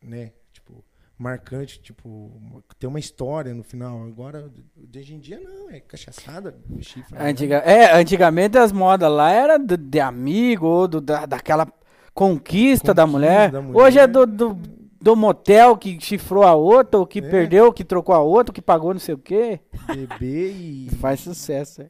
[0.01, 0.83] né, tipo,
[1.17, 2.41] marcante, tipo,
[2.77, 4.03] tem uma história no final.
[4.03, 7.15] Agora, de hoje em dia, não, é cachaçada, chifre.
[7.15, 7.29] Né?
[7.29, 12.13] Antiga, é, antigamente as modas lá era de, de amigo, ou do, da, daquela conquista,
[12.13, 13.51] conquista da, mulher.
[13.51, 13.83] da, mulher.
[13.83, 14.59] Hoje é do, do,
[15.03, 17.21] do, motel que chifrou a outra, ou que é.
[17.21, 19.59] perdeu, que trocou a outra, que pagou não sei o quê.
[19.85, 20.89] Bebê e...
[21.01, 21.89] Faz sucesso, é.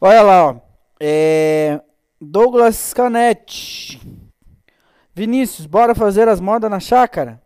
[0.00, 0.60] Olha lá, ó.
[0.98, 1.80] É,
[2.20, 4.00] Douglas Canetti.
[5.14, 7.40] Vinícius, bora fazer as modas na chácara?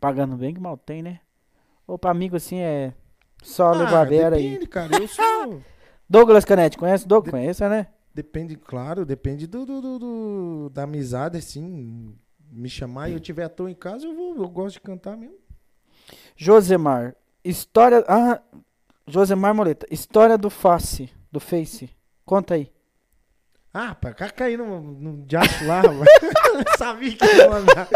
[0.00, 1.20] Pagando bem que mal tem, né?
[1.86, 2.92] Ou pra amigo assim é
[3.42, 4.66] só ah, levar a vera depende, aí.
[4.66, 5.62] cara, eu sou...
[6.10, 7.32] Douglas Canetti, conhece o Douglas?
[7.32, 7.86] De Conhece, né?
[8.12, 12.16] Depende, claro, depende do, do, do, do, da amizade, assim.
[12.50, 15.16] Me chamar e eu tiver à toa em casa, eu vou, eu gosto de cantar
[15.16, 15.36] mesmo.
[16.36, 18.04] Josemar, história.
[18.08, 18.40] Ah,
[19.06, 21.90] Josemar Moleta, história do Face, do Face.
[22.24, 22.70] Conta aí.
[23.72, 25.82] Ah, cá cair no, no jato lá,
[26.78, 27.88] Sabia que ia mandar.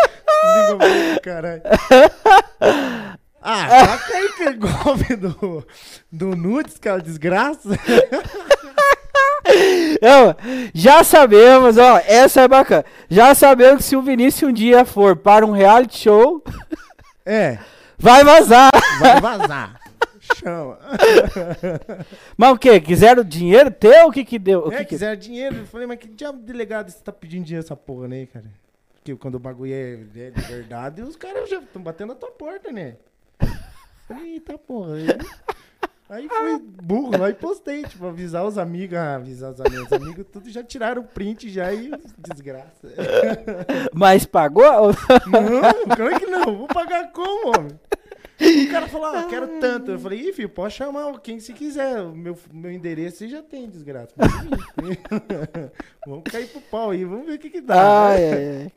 [1.22, 1.62] Caralho.
[3.40, 5.66] Ah, cair aquele golpe do,
[6.10, 7.70] do Nudes, aquela desgraça.
[10.00, 10.36] Não,
[10.74, 12.84] já sabemos, ó, essa é bacana.
[13.08, 16.42] Já sabemos que se o Vinícius um dia for para um reality show,
[17.24, 17.58] é,
[17.98, 18.70] vai vazar.
[19.00, 19.80] Vai vazar.
[20.36, 20.78] Chama.
[22.36, 22.80] Mas o que?
[22.80, 24.08] Quiseram dinheiro teu?
[24.08, 24.66] O que que deu?
[24.66, 25.24] O é, que quiseram que...
[25.24, 25.56] dinheiro.
[25.56, 28.44] Eu falei, mas que diabo de delegado você tá pedindo dinheiro essa porra, né, cara?
[28.94, 32.30] Porque quando o bagulho é, é de verdade, os caras já estão batendo na tua
[32.30, 32.96] porta, né?
[34.24, 34.96] Eita porra.
[36.12, 39.92] Aí, fui burro lá e postei, tipo, avisar os amigos, ah, avisar os amigos, os
[39.94, 42.86] amigos tudo já tiraram o print já e desgraça.
[43.94, 44.62] Mas pagou?
[44.62, 46.58] Não, claro que não.
[46.58, 47.80] Vou pagar como, homem?
[48.38, 49.92] O cara falou, ah, quero tanto.
[49.92, 52.04] Eu falei, ih, filho, pode chamar quem se quiser.
[52.04, 54.12] Meu, meu endereço já tem, desgraça.
[56.06, 58.08] vamos cair pro pau aí, vamos ver o que que dá.
[58.08, 58.72] Ai, ai,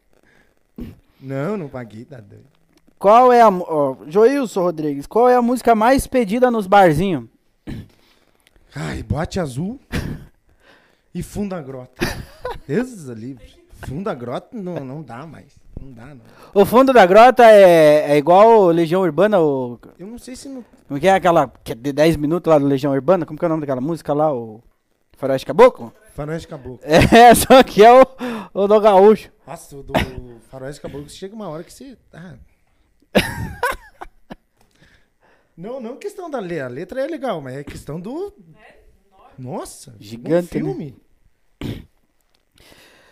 [0.78, 0.95] ai.
[1.19, 2.55] Não, não paguei, tá doido.
[2.97, 3.49] Qual é a.
[3.49, 7.25] Ó, Joilson Rodrigues, qual é a música mais pedida nos barzinhos?
[8.75, 9.79] Ai, bote azul
[11.13, 12.05] e funda grota.
[12.67, 13.38] Esses ali,
[13.86, 15.58] funda grota não, não dá mais.
[15.79, 16.21] Não dá, não.
[16.53, 19.39] O fundo da grota é, é igual Legião Urbana?
[19.39, 19.79] O...
[19.99, 20.63] Eu não sei se não.
[20.88, 21.47] Como que é aquela.
[21.63, 23.25] Que é de 10 minutos lá do Legião Urbana?
[23.25, 24.34] Como que é o nome daquela música lá?
[24.34, 24.63] O
[25.17, 25.93] Faroeste Caboclo?
[26.13, 26.79] Faroeste Caboclo.
[26.86, 28.05] É, só que é o,
[28.53, 29.29] Ô, do gaúcho.
[29.45, 29.93] Nossa, o do
[30.49, 31.97] Faroeste Caboclo chega uma hora que você.
[32.13, 32.36] Ah.
[35.56, 36.65] não, não questão da letra.
[36.65, 38.34] A letra é legal, mas é questão do.
[39.38, 40.63] Nossa, Gigante, né?
[40.63, 40.95] filme.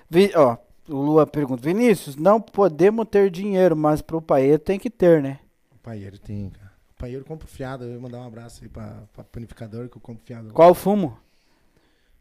[0.09, 4.89] Vi- ó, o Lua pergunta, Vinícius, não podemos ter dinheiro, mas pro paeiro tem que
[4.89, 5.39] ter, né?
[5.71, 6.71] O paieiro tem, cara.
[6.91, 7.83] O paieiro compra fiado.
[7.83, 10.53] Eu vou mandar um abraço aí pra, pra panificador que eu compro fiado.
[10.53, 11.17] Qual fumo?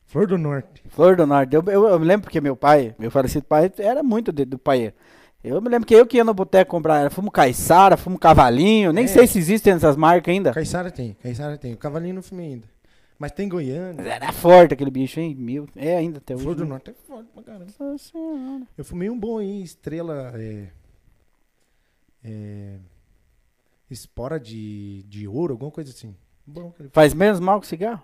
[0.07, 0.83] Flor do Norte.
[0.88, 1.55] Flor do Norte.
[1.55, 4.59] Eu, eu- eu me lembro porque meu pai, meu falecido pai, era muito de- do
[4.59, 4.95] paeiro.
[5.44, 8.92] Eu me lembro que eu que ia no boteco comprar, era fumo caiçara, fumo cavalinho,
[8.92, 9.09] nem É.
[9.09, 10.52] sei se existem essas marcas ainda.
[10.52, 11.72] Caiçara tem, Caiçara tem.
[11.74, 12.68] O cavalinho não fumei ainda.
[13.18, 13.94] Mas tem Goiânia.
[13.96, 15.35] Mas Era forte aquele bicho, hein?
[15.35, 16.44] Mil, é ainda até hoje.
[16.44, 16.70] Flor do né?
[16.70, 17.66] Norte é forte pra caramba.
[17.78, 18.12] Nossa.
[18.76, 20.33] Eu fumei um bom aí, estrela.
[20.37, 20.66] É,
[22.24, 22.76] é,
[23.90, 26.14] espora de, de ouro, alguma coisa assim.
[26.46, 26.72] Bom.
[26.92, 28.02] Faz menos mal que cigarro?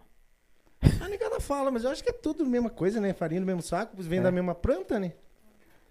[1.01, 3.13] A negada fala, mas eu acho que é tudo a mesma coisa, né?
[3.13, 4.23] Farinha no mesmo saco, vem É.
[4.23, 5.13] da mesma planta, né?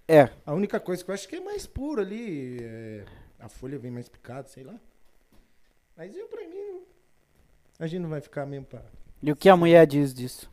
[0.07, 0.29] É.
[0.45, 2.57] A única coisa que eu acho que é mais puro ali.
[2.61, 3.05] é,
[3.39, 4.75] a folha vem mais picada, sei lá.
[5.95, 6.81] Mas eu, pra mim,
[7.79, 8.81] a gente não vai ficar mesmo pra.
[9.21, 10.49] E o que a mulher diz disso?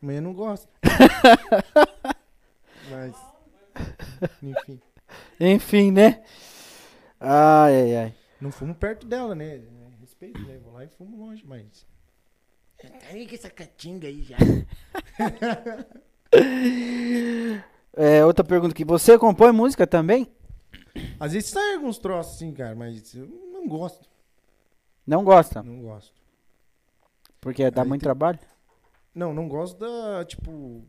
[0.00, 0.68] Mas eu não gosto.
[2.90, 3.14] mas.
[4.42, 4.80] Enfim.
[5.38, 6.24] Enfim, né?
[7.18, 8.14] Ai, ai, ai.
[8.40, 9.60] Não fumo perto dela, né?
[10.00, 10.58] Respeito, né?
[10.58, 11.86] Vou lá e fumo longe, mas.
[13.10, 14.36] Aí que essa catinga aí já.
[17.96, 18.84] É, outra pergunta aqui.
[18.84, 20.30] Você compõe música também?
[21.18, 24.08] Às vezes sai alguns troços assim, cara, mas eu não gosto.
[25.06, 25.62] Não gosta?
[25.62, 26.12] Não gosto.
[27.40, 28.38] Porque dá Aí muito tem- trabalho?
[29.14, 30.24] Não, não gosto da.
[30.24, 30.82] Tipo.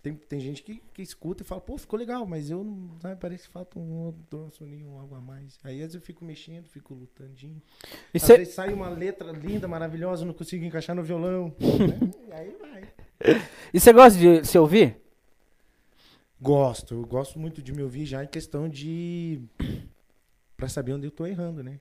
[0.00, 2.88] Tem, tem gente que, que escuta e fala, pô, ficou legal, mas eu não.
[3.00, 5.58] Sabe, parece que falta um outro troço ali, um algo a mais.
[5.64, 7.60] Aí às vezes eu fico mexendo, fico lutandinho.
[8.14, 11.48] E Às cê- vezes sai uma letra linda, maravilhosa, não consigo encaixar no violão.
[11.58, 12.10] né?
[12.32, 12.88] Aí vai.
[13.74, 14.96] E você gosta de se ouvir?
[16.40, 19.40] Gosto, eu gosto muito de me ouvir já em questão de.
[20.56, 21.80] pra saber onde eu tô errando, né?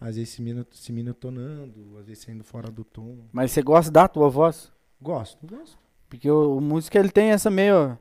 [0.00, 3.18] Às vezes se, mino, se minotonando, às vezes saindo fora do tom.
[3.32, 4.72] Mas você gosta da tua voz?
[5.00, 5.78] Gosto, gosto.
[6.08, 7.98] Porque o, o músico ele tem essa meio,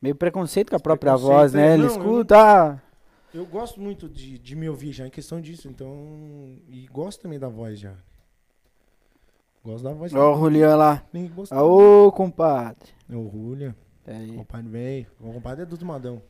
[0.00, 1.68] meio preconceito com a própria voz, né?
[1.70, 1.74] é.
[1.74, 2.36] Ele Não, eu escuta.
[2.38, 2.82] ah,
[3.34, 6.56] Eu gosto muito de, de me ouvir já em questão disso, então.
[6.68, 7.94] E gosto também da voz já.
[9.64, 10.14] Gosto da voz.
[10.14, 11.04] Ó, o Julian lá.
[11.12, 11.54] Nem gosto.
[11.54, 12.90] Ô, compadre.
[13.10, 14.32] É o Julia, É aí.
[14.32, 15.06] compadre velho.
[15.20, 16.22] O compadre é dos modão.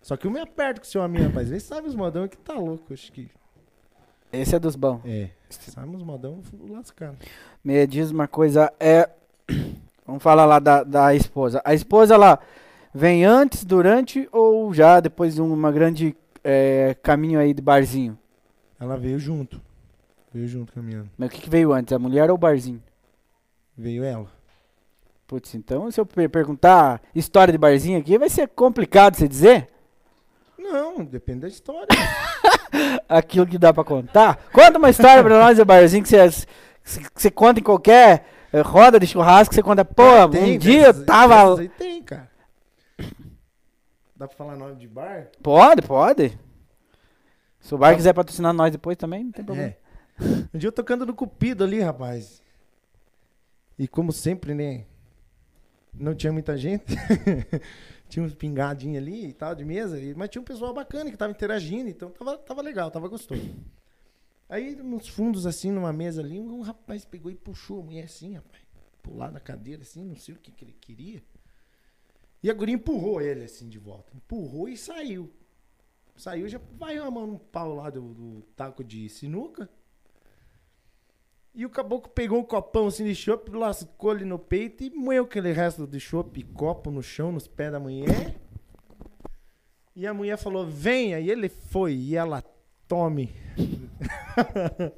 [0.00, 1.50] Só que eu me aperto com o seu amigo, rapaz.
[1.50, 3.28] Ele sabe os modão que tá louco, acho que.
[4.32, 5.00] Esse é dos bons.
[5.04, 5.30] É.
[5.50, 7.18] Sabe os modão, lascado.
[7.62, 9.08] Me diz uma coisa, é.
[10.06, 11.62] Vamos falar lá da, da esposa.
[11.64, 12.38] A esposa, ela
[12.92, 18.18] vem antes, durante ou já depois de uma grande é, caminho aí de barzinho?
[18.80, 19.60] Ela veio junto.
[20.32, 21.10] Veio junto caminhando.
[21.16, 22.82] Mas o que, que veio antes, a mulher ou o barzinho?
[23.76, 24.28] Veio ela.
[25.32, 29.66] Putz, então se eu per- perguntar história de barzinho aqui, vai ser complicado você dizer
[30.58, 31.88] Não, depende da história.
[33.08, 34.36] aquilo que dá pra contar.
[34.52, 36.28] Conta uma história pra nós do barzinho que você,
[36.84, 40.58] que você conta em qualquer eh, roda de churrasco, você conta, pô, Ah, um tem,
[40.58, 41.58] dia eu tava...
[41.58, 42.30] aí tem, cara.
[44.14, 45.28] Dá pra falar nome de bar?
[45.42, 46.38] Pode, pode.
[47.58, 49.70] Se o bar quiser patrocinar nós depois também, não tem problema.
[49.70, 49.76] É.
[50.54, 52.42] Um dia eu tocando no Cupido ali, rapaz.
[53.78, 54.84] E como sempre, né?
[55.92, 56.94] Não tinha muita gente.
[58.08, 59.98] tinha uns pingadinhos ali e tal, de mesa.
[60.16, 63.54] Mas tinha um pessoal bacana que tava interagindo, então tava, tava legal, tava gostoso.
[64.48, 68.34] Aí, nos fundos, assim, numa mesa ali, um rapaz pegou e puxou a mulher assim,
[68.34, 68.62] rapaz.
[69.02, 71.22] Pular da cadeira, assim, não sei o que, que ele queria.
[72.42, 74.14] E a guria empurrou ele, assim, de volta.
[74.14, 75.32] Empurrou e saiu.
[76.16, 79.70] Saiu, já vai a mão no pau lá do, do taco de sinuca.
[81.54, 85.24] E o caboclo pegou um copão assim de chopp, lascou ele no peito e moeu
[85.24, 88.34] aquele resto de chopp e copo no chão, nos pés da mulher.
[89.94, 92.42] E a mulher falou, venha, e ele foi, e ela
[92.88, 93.34] tome.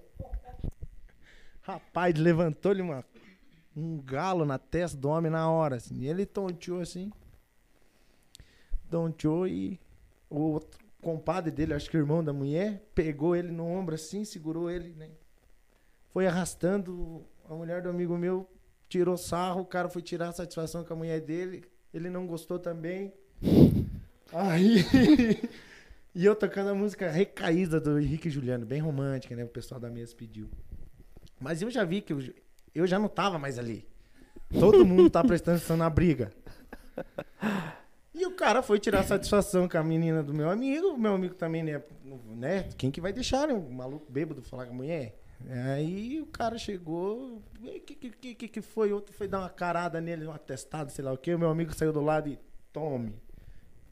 [1.61, 2.83] Rapaz, levantou-lhe
[3.75, 5.97] um galo na testa do homem na hora, assim.
[5.97, 7.11] E ele tonteou assim.
[8.89, 9.81] Tonteou e
[10.31, 14.25] o outro compadre dele, acho que o irmão da mulher, pegou ele no ombro assim,
[14.25, 15.11] segurou ele, né?
[16.15, 17.27] Foi arrastando.
[17.51, 18.49] A mulher do amigo meu
[18.89, 21.65] tirou sarro, o cara foi tirar a satisfação com a mulher dele.
[21.93, 23.13] Ele não gostou também.
[24.33, 24.87] Aí.
[26.15, 29.43] e eu tocando a música recaída do Henrique Juliano, bem romântica, né?
[29.43, 30.49] O pessoal da mesa pediu.
[31.41, 32.23] Mas eu já vi que eu,
[32.73, 33.85] eu já não tava mais ali.
[34.59, 36.31] Todo mundo tá prestando atenção na briga.
[38.15, 40.97] E o cara foi tirar satisfação com a menina do meu amigo.
[40.97, 41.83] Meu amigo também, né?
[42.37, 42.69] né?
[42.79, 45.24] Quem que vai deixar né, um maluco bêbado falar com a mulher?
[45.51, 47.43] Aí o cara chegou.
[47.63, 48.93] O que, que, que, que foi?
[48.93, 51.35] Outro foi dar uma carada nele, um atestado, sei lá o que.
[51.35, 52.39] O meu amigo saiu do lado e
[52.73, 53.15] tome.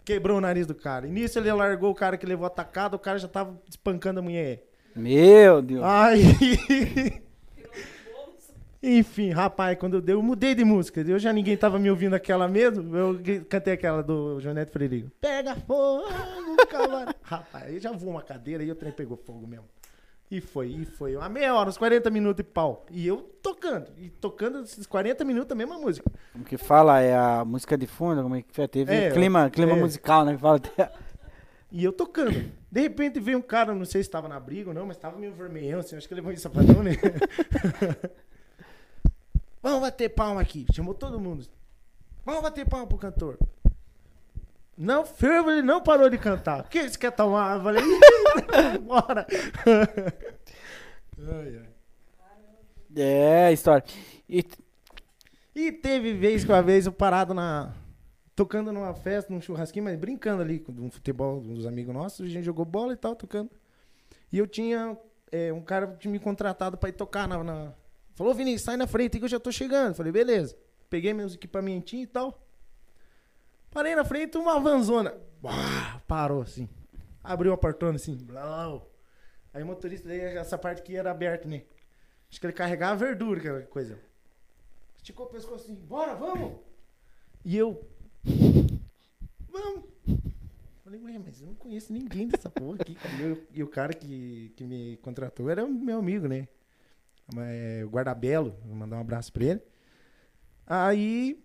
[0.05, 1.07] Quebrou o nariz do cara.
[1.07, 4.21] E nisso ele largou o cara que levou a tacada, o cara já tava espancando
[4.21, 4.65] a mulher.
[4.95, 5.83] Meu Deus.
[5.85, 7.23] Aí.
[8.83, 11.01] Enfim, rapaz, quando eu dei, eu mudei de música.
[11.03, 12.97] Eu já ninguém tava me ouvindo aquela mesmo.
[12.97, 15.09] Eu cantei aquela do Joneto Freire.
[15.21, 16.03] Pega fogo,
[16.69, 17.15] cavalo.
[17.23, 19.67] rapaz, aí já voou uma cadeira e o trem pegou fogo mesmo.
[20.33, 21.15] E foi, e foi.
[21.15, 22.87] Uma meia hora, uns 40 minutos e pau.
[22.91, 23.91] E eu tocando.
[23.99, 26.11] E tocando esses 40 minutos a mesma música.
[26.33, 27.03] Como que fala?
[27.03, 28.23] É a música de fundo?
[28.23, 28.67] Como é que foi?
[28.67, 29.75] Teve É, clima, clima é.
[29.75, 30.33] musical, né?
[30.33, 30.91] que Fala até.
[31.71, 32.51] E eu tocando.
[32.71, 35.19] De repente veio um cara, não sei se estava na briga ou não, mas estava
[35.19, 36.93] meio vermelhão, assim, acho que levou em sapadão, né?
[39.63, 40.65] Vamos bater palma aqui.
[40.73, 41.45] Chamou todo mundo.
[42.25, 43.39] Vamos bater palma pro cantor.
[44.83, 46.61] Não, fervo, ele não parou de cantar.
[46.63, 47.57] O que você quer tomar?
[47.57, 49.27] Eu falei, "Ih, bora.
[52.95, 53.85] É, história.
[54.29, 54.45] E
[55.55, 57.73] E teve vez que uma vez eu parado na.
[58.35, 62.29] Tocando numa festa, num churrasquinho, mas brincando ali com um futebol dos amigos nossos, a
[62.29, 63.51] gente jogou bola e tal, tocando.
[64.33, 64.97] E eu tinha.
[65.31, 67.43] é, um cara que tinha me contratado pra ir tocar na.
[67.45, 67.73] na-
[68.15, 69.95] Falou, Vinícius, sai na frente aí que eu já tô chegando.
[69.95, 70.57] Falei, beleza.
[70.91, 72.42] Peguei meus equipamentinhos e tal.
[73.73, 75.15] Parei na frente, uma vanzona.
[75.41, 76.69] Bah, parou assim.
[77.25, 78.17] Abriu a portona assim.
[78.17, 78.89] Blau.
[79.55, 81.63] Aí o motorista, daí essa parte aqui era aberta, né?
[82.31, 83.99] Acho que ele carregava verdura, aquela coisa.
[84.97, 86.55] Esticou o pescoço assim, bora, vamos!
[87.45, 87.87] E eu.
[89.51, 89.85] Vamos!
[90.85, 92.95] Falei, ué, mas eu não conheço ninguém dessa porra aqui.
[92.95, 96.49] cara." E, eu- e o cara que, que me contratou era meu amigo, né?
[97.37, 99.61] É, o Guardabelo, vou mandar um abraço pra ele.
[100.67, 101.43] Aí.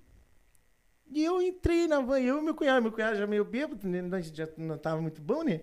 [1.09, 4.01] E eu entrei na van, eu e meu cunhado, meu cunhado já meio bêbado, né?
[4.01, 5.61] nós já não tava muito bom, né?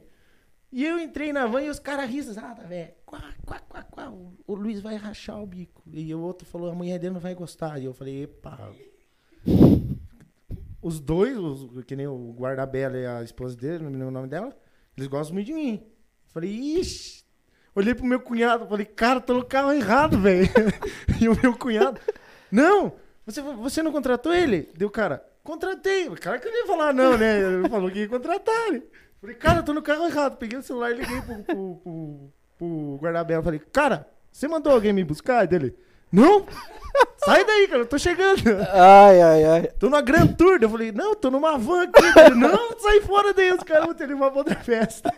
[0.73, 2.93] E eu entrei na van e os caras risaram, velho.
[3.07, 4.11] Quá, quá, quá, quá.
[4.11, 5.83] O, o Luiz vai rachar o bico.
[5.93, 7.79] E o outro falou, a mulher dele não vai gostar.
[7.81, 8.73] E eu falei, epa.
[10.83, 14.13] Os dois, os- que nem o guarda-bela e a esposa dele, não me lembro o
[14.13, 14.55] nome dela,
[14.97, 15.83] eles gostam muito de mim.
[16.27, 17.25] Falei, ixi.
[17.75, 20.47] Olhei pro meu cunhado, falei, cara, tô no carro errado, velho.
[21.21, 21.99] e o meu cunhado,
[22.51, 22.93] não,
[23.25, 24.69] você, você não contratou ele?
[24.77, 26.09] Deu, cara, contratei.
[26.09, 27.41] O cara que não ia falar não, né?
[27.41, 28.83] Ele falou que ia contratar, né?
[29.21, 30.37] Falei, cara, tô no carro errado.
[30.37, 33.43] Peguei o celular e liguei pro, pro, pro, pro guarda-bela.
[33.43, 35.47] Falei, cara, você mandou alguém me buscar?
[35.47, 35.77] Dele,
[36.11, 36.45] não?
[37.25, 38.43] Sai daí, cara, eu tô chegando.
[38.73, 39.63] Ai, ai, ai.
[39.79, 40.59] Tô numa Grand Tour.
[40.61, 42.21] Eu falei, não, tô numa van aqui.
[42.21, 45.13] Ele, não, sai fora daí, os caras vão ter uma outra festa.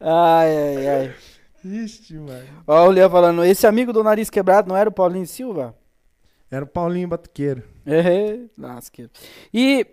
[0.00, 1.14] Ai, ai, ai.
[1.64, 2.44] Ixi, mano.
[2.66, 5.76] Ó, o Léo falando, esse amigo do nariz quebrado não era o Paulinho Silva?
[6.52, 7.62] Era o Paulinho Batuqueiro.
[7.86, 9.10] É, lasqueira.
[9.54, 9.86] E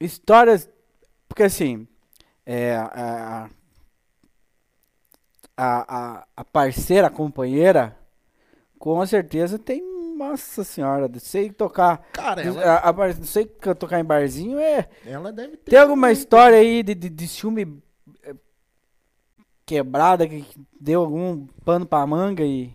[0.00, 0.66] histórias,
[1.28, 1.86] porque assim,
[2.46, 3.50] é, a,
[5.56, 7.94] a, a, a parceira, a companheira,
[8.78, 9.82] com certeza tem,
[10.16, 15.30] nossa senhora, sei tocar, Cara, a, a, par- sei que tocar em barzinho é, ela
[15.32, 15.70] deve ter.
[15.72, 17.82] tem alguma um- história aí de, de, de ciúme
[18.22, 18.34] é,
[19.66, 20.46] quebrada que
[20.80, 22.72] deu algum pano pra manga e...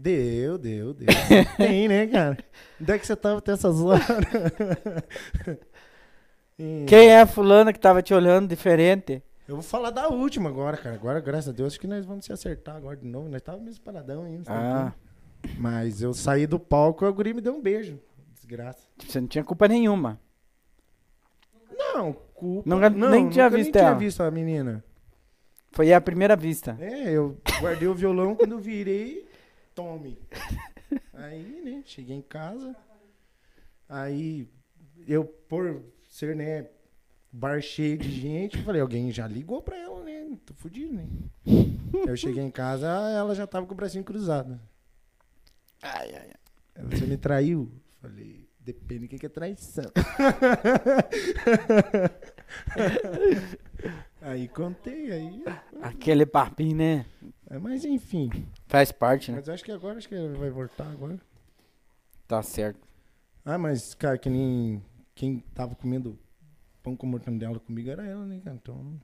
[0.00, 1.08] Deu, deu, deu.
[1.58, 2.38] Tem, né, cara?
[2.80, 4.06] Onde é que você tava até essas horas?
[6.60, 9.22] Hum, Quem é a fulana que tava te olhando diferente?
[9.46, 10.96] Eu vou falar da última agora, cara.
[10.96, 13.28] Agora, graças a Deus, acho que nós vamos se acertar agora de novo.
[13.28, 14.50] Nós tava meio paradão ainda.
[14.52, 14.92] Ah,
[15.56, 18.00] Mas eu saí do palco e o guri me deu um beijo.
[18.34, 18.80] Desgraça.
[18.98, 20.18] você não tinha culpa nenhuma.
[21.78, 22.68] Não, culpa.
[22.68, 23.90] Nunca- não, nem tinha visto nem ela.
[23.92, 24.82] tinha visto a menina.
[25.70, 26.76] Foi à primeira vista.
[26.80, 29.27] É, eu guardei o violão quando eu virei,
[29.78, 30.18] tome.
[31.14, 32.74] Aí, né, cheguei em casa.
[33.88, 34.48] Aí,
[35.06, 36.68] eu, por ser, né,
[37.30, 40.36] bar cheio de gente, falei, alguém já ligou pra ela, né?
[40.44, 41.06] Tô fudido, né?
[42.06, 44.60] Eu cheguei em casa, ela já tava com o bracinho cruzado.
[45.80, 46.32] Ai, ai,
[46.74, 47.70] Aí, Você me traiu?
[48.00, 49.84] Falei, depende do que é traição.
[54.20, 55.44] aí contei, aí.
[55.82, 57.06] Aquele papinho, né?
[57.48, 58.30] é, Mas enfim.
[58.66, 59.38] Faz parte, né?
[59.38, 61.18] Mas acho que agora acho que ele vai voltar agora.
[62.26, 62.86] Tá certo.
[63.44, 64.82] Ah, mas, cara, que nem
[65.14, 66.18] quem tava comendo
[66.82, 68.56] pão com mortandela comigo era ela, né, cara?
[68.60, 69.00] Então,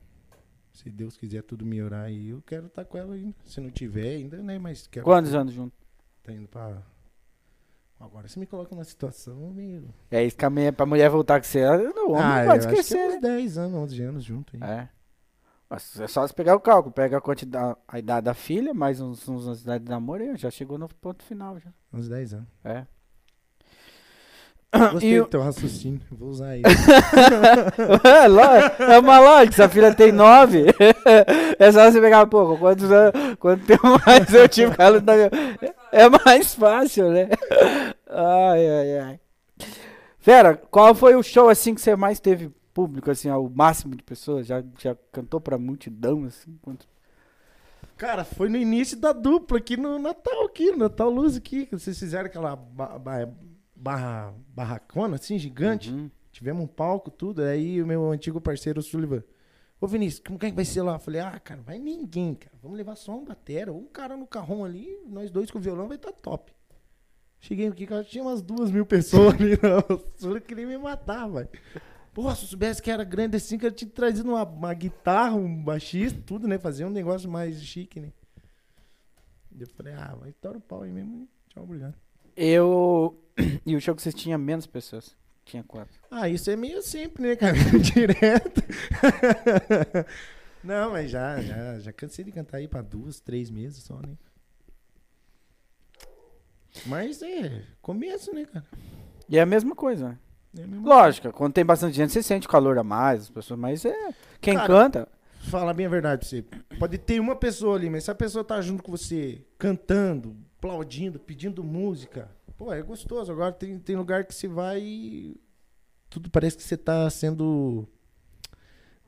[0.72, 3.34] se Deus quiser tudo melhorar aí, eu quero estar com ela ainda.
[3.44, 4.58] Se não tiver ainda, né?
[4.58, 5.04] Mas quero.
[5.04, 5.74] Quantos anos junto?
[6.22, 6.82] Tá indo pra.
[7.98, 9.88] Agora você me coloca numa situação meio.
[10.10, 12.46] É isso que a mulher, pra mulher voltar com você, o homem ah, não pode
[12.46, 14.90] eu acho que é esquecer, uns 10 anos, 11 anos junto né?
[14.90, 14.93] É.
[16.00, 19.28] É só você pegar o cálculo, pega a quantidade, a idade da filha, mais uns,
[19.28, 21.70] uns anos de idade de namoro, e já chegou no ponto final já.
[21.92, 22.48] Uns 10 anos.
[22.64, 22.86] É.
[24.90, 26.00] Gostei E do teu raciocínio.
[26.10, 26.64] Vou usar ele.
[28.88, 30.64] é, é uma lógica, se a filha tem nove,
[31.58, 35.12] é só você pegar, pô, quantos anos, quanto tempo mais eu tive ela, tá-
[35.92, 37.28] é mais fácil, né?
[38.08, 39.20] Ai, ai, ai.
[40.18, 44.02] Fera, qual foi o show assim que você mais teve público, assim, ao máximo de
[44.02, 44.46] pessoas?
[44.46, 46.58] Já, já cantou pra multidão, assim?
[46.60, 46.86] Quanto...
[47.96, 51.64] Cara, foi no início da dupla aqui no Natal, aqui, no Natal Luz aqui.
[51.66, 53.28] que Vocês fizeram aquela ba- ba-
[53.76, 55.90] barra, barracona, assim, gigante.
[55.92, 56.10] Uhum.
[56.32, 57.42] Tivemos um palco, tudo.
[57.42, 59.22] Aí o meu antigo parceiro, o Sullivan.
[59.80, 60.94] Ô Vinícius, como é que vai ser lá?
[60.94, 62.52] Eu falei, ah, cara, vai ninguém, cara.
[62.60, 65.86] Vamos levar só um batera, um cara no carrão ali, nós dois com o violão
[65.86, 66.52] vai estar top.
[67.38, 69.96] Cheguei aqui, cara, tinha umas duas mil pessoas ali, não.
[69.96, 71.48] O Sullivan queria me matar, velho.
[72.14, 75.34] Pô, se eu soubesse que era grande assim, que eu tinha trazido uma, uma guitarra,
[75.34, 76.56] um baixista, tudo, né?
[76.58, 78.12] Fazer um negócio mais chique, né?
[79.58, 81.28] Eu falei, ah, vai estar o pau aí mesmo.
[81.48, 81.94] Tchau, obrigado.
[82.36, 83.20] Eu.
[83.66, 85.16] E o show que vocês tinham menos pessoas?
[85.44, 85.98] Tinha quatro.
[86.08, 87.56] Ah, isso é meio sempre, né, cara?
[87.82, 88.62] Direto.
[90.62, 94.16] Não, mas já, já, já cansei de cantar aí pra duas, três meses só, né?
[96.86, 98.64] Mas é, começo, né, cara?
[99.28, 100.18] E é a mesma coisa,
[100.82, 104.14] Lógico, quando tem bastante gente, você sente o calor a mais, as pessoas, mas é.
[104.40, 105.08] Quem Cara, canta.
[105.48, 106.42] Fala bem a verdade pra você.
[106.78, 111.18] Pode ter uma pessoa ali, mas se a pessoa tá junto com você, cantando, aplaudindo,
[111.18, 113.30] pedindo música, pô, é gostoso.
[113.30, 115.40] Agora tem, tem lugar que você vai e
[116.14, 117.88] tudo parece que você tá sendo.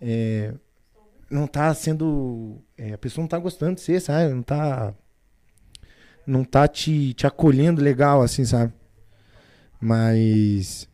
[0.01, 0.53] é,
[1.31, 2.61] não tá sendo.
[2.77, 4.35] é, a pessoa não tá gostando de você, sabe?
[4.35, 4.93] Não tá.
[6.27, 8.73] Não tá te, te acolhendo legal, assim, sabe?
[9.81, 10.89] Mas.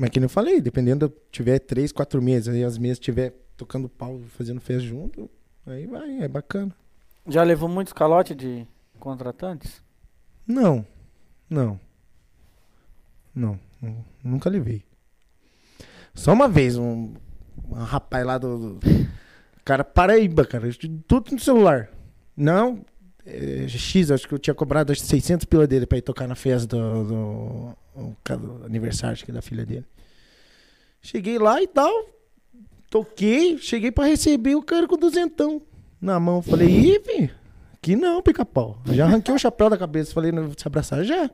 [0.00, 3.86] Mas que nem eu falei, dependendo, tiver três, quatro meses, aí as mesas tiver tocando
[3.86, 5.28] pau, fazendo festa junto,
[5.66, 6.74] aí vai, é bacana.
[7.28, 8.66] Já levou muitos calotes de
[8.98, 9.82] contratantes?
[10.46, 10.86] Não,
[11.50, 11.78] não.
[13.34, 14.82] Não, nu- nunca levei.
[16.14, 17.12] Só uma vez, um,
[17.68, 18.80] um rapaz lá do, do-
[19.66, 20.66] Cara, Paraíba, cara,
[21.06, 21.90] tudo no celular.
[22.34, 22.82] Não,
[23.26, 26.26] é, X, acho que eu tinha cobrado acho, que 600 pila dele pra ir tocar
[26.28, 29.84] na festa do, do- o ca- do aniversário acho que da filha dele.
[31.02, 31.90] Cheguei lá e tal,
[32.90, 35.62] toquei, cheguei pra receber o cara com duzentão
[36.00, 36.42] na mão.
[36.42, 37.30] Falei, ih,
[37.80, 38.80] que não, pica-pau.
[38.86, 41.30] Já arranquei o chapéu da cabeça, falei, não, se abraçar já.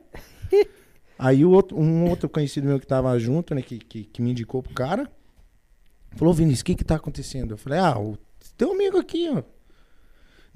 [1.19, 4.31] Aí o outro, um outro conhecido meu que tava junto, né, que, que, que me
[4.31, 5.09] indicou pro cara,
[6.15, 7.51] falou, Vinícius, o que que tá acontecendo?
[7.55, 8.17] Eu falei, ah, o
[8.55, 9.41] teu amigo aqui, ó.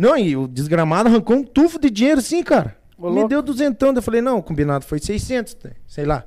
[0.01, 2.75] Não, e o desgramado arrancou um tufo de dinheiro sim, cara.
[2.97, 3.29] Ô, me louco.
[3.29, 3.93] deu duzentão.
[3.93, 6.25] Eu falei, não, o combinado foi 600, né, sei lá.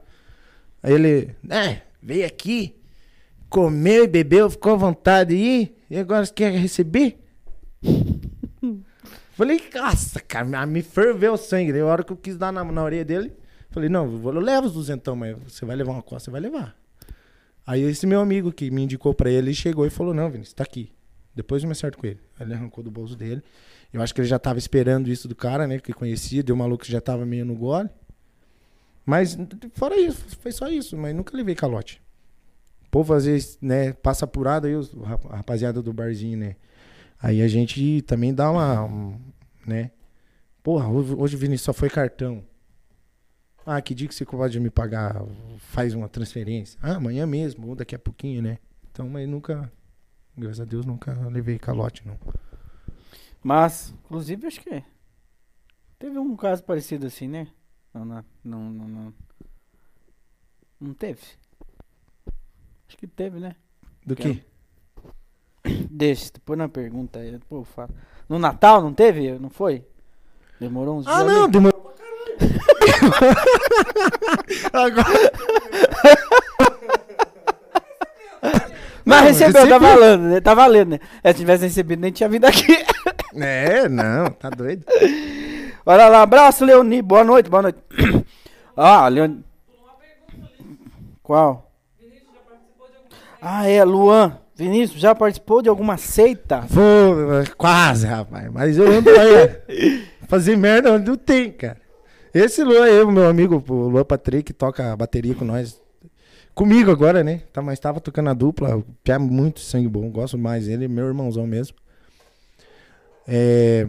[0.80, 2.76] Aí ele, é, veio aqui,
[3.50, 7.18] comeu e bebeu, ficou à vontade aí, e agora você quer receber?
[9.36, 11.72] Falei, nossa, cara, me ferveu o sangue.
[11.72, 13.32] Daí a hora que eu quis dar na, na orelha dele,
[13.72, 16.30] falei, não, eu, vou- eu levo os duzentão, mas você vai levar uma costa, você
[16.30, 16.76] vai levar.
[17.66, 20.54] Aí esse meu amigo que me indicou pra ele, ele chegou e falou, não, Vinícius,
[20.54, 20.92] tá aqui.
[21.34, 22.20] Depois eu me acerto com ele.
[22.38, 23.42] Ele arrancou do bolso dele.
[23.92, 26.58] Eu acho que ele já tava esperando isso do cara, né, que conhecia, deu um
[26.58, 27.88] maluco que já tava meio no gole.
[29.06, 29.36] Mas,
[29.74, 32.02] fora isso, foi só isso, mas nunca levei calote.
[32.86, 36.56] O povo às vezes, né, passa apurado aí, a rapaziada do barzinho, né.
[37.20, 39.18] Aí a gente também dá uma, um,
[39.66, 39.90] né?
[40.62, 42.44] Porra, hoje o só foi cartão.
[43.66, 45.22] Ah, que dia que você pode me pagar?
[45.58, 46.78] Faz uma transferência.
[46.82, 48.58] Ah, amanhã mesmo, ou daqui a pouquinho, né?
[48.90, 49.72] Então, mas nunca,
[50.36, 52.18] graças a Deus, nunca levei calote, não.
[53.42, 54.82] Mas, inclusive, acho que
[55.98, 57.48] teve um caso parecido assim, né?
[57.92, 59.14] Não, não, não, não,
[60.80, 60.94] não.
[60.94, 61.20] Teve?
[62.88, 63.54] Acho que teve, né?
[64.04, 64.44] Do Que que?
[65.90, 67.90] Deixa, depois na pergunta aí, eu falo.
[68.28, 69.38] No Natal não teve?
[69.38, 69.86] Não foi?
[70.58, 71.52] Demorou uns Ah, dias não, ali?
[71.52, 72.34] demorou pra caralho.
[74.72, 75.30] Agora,
[79.04, 79.80] Mas Não, recebeu, tá recebi.
[79.80, 80.40] valendo, né?
[80.40, 81.00] Tá valendo, né?
[81.22, 82.84] É, se tivesse recebido, nem tinha vindo aqui.
[83.36, 84.84] é, não, tá doido.
[85.84, 87.02] Olha lá, abraço, Leoni.
[87.02, 87.78] Boa noite, boa noite.
[88.76, 89.44] ah, Leoni.
[91.22, 91.70] Qual?
[93.40, 94.38] Ah, é, Luan.
[94.56, 96.64] Vinícius, já participou de alguma seita?
[96.72, 98.50] Pô, quase, rapaz.
[98.52, 100.06] Mas eu ando aí.
[100.28, 101.76] Fazer merda onde não tem, cara.
[102.32, 105.80] Esse Luan aí, meu amigo, o Luan Patrick, que toca bateria com nós.
[106.54, 107.42] Comigo agora, né?
[107.52, 108.76] Tá, mas tava tocando a dupla.
[108.76, 110.08] O Pia é muito sangue bom.
[110.10, 111.76] Gosto mais dele, meu irmãozão mesmo.
[113.26, 113.88] É.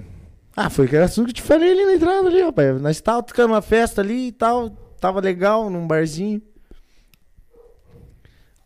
[0.55, 2.81] Ah, foi aquele assunto que eu te falei ali na entrada ali, rapaz.
[2.81, 4.71] Nós tava tocando uma festa ali e tal.
[4.99, 6.41] Tava legal, num barzinho.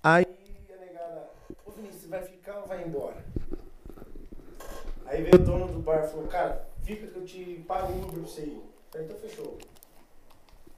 [0.01, 0.25] Aí
[1.65, 3.17] ô Vinícius, vai ficar ou vai embora?
[5.05, 8.03] Aí veio o dono do bar e falou, cara, fica que eu te pago um
[8.03, 8.63] Uber pra você ir.
[8.91, 9.57] Falei, então fechou.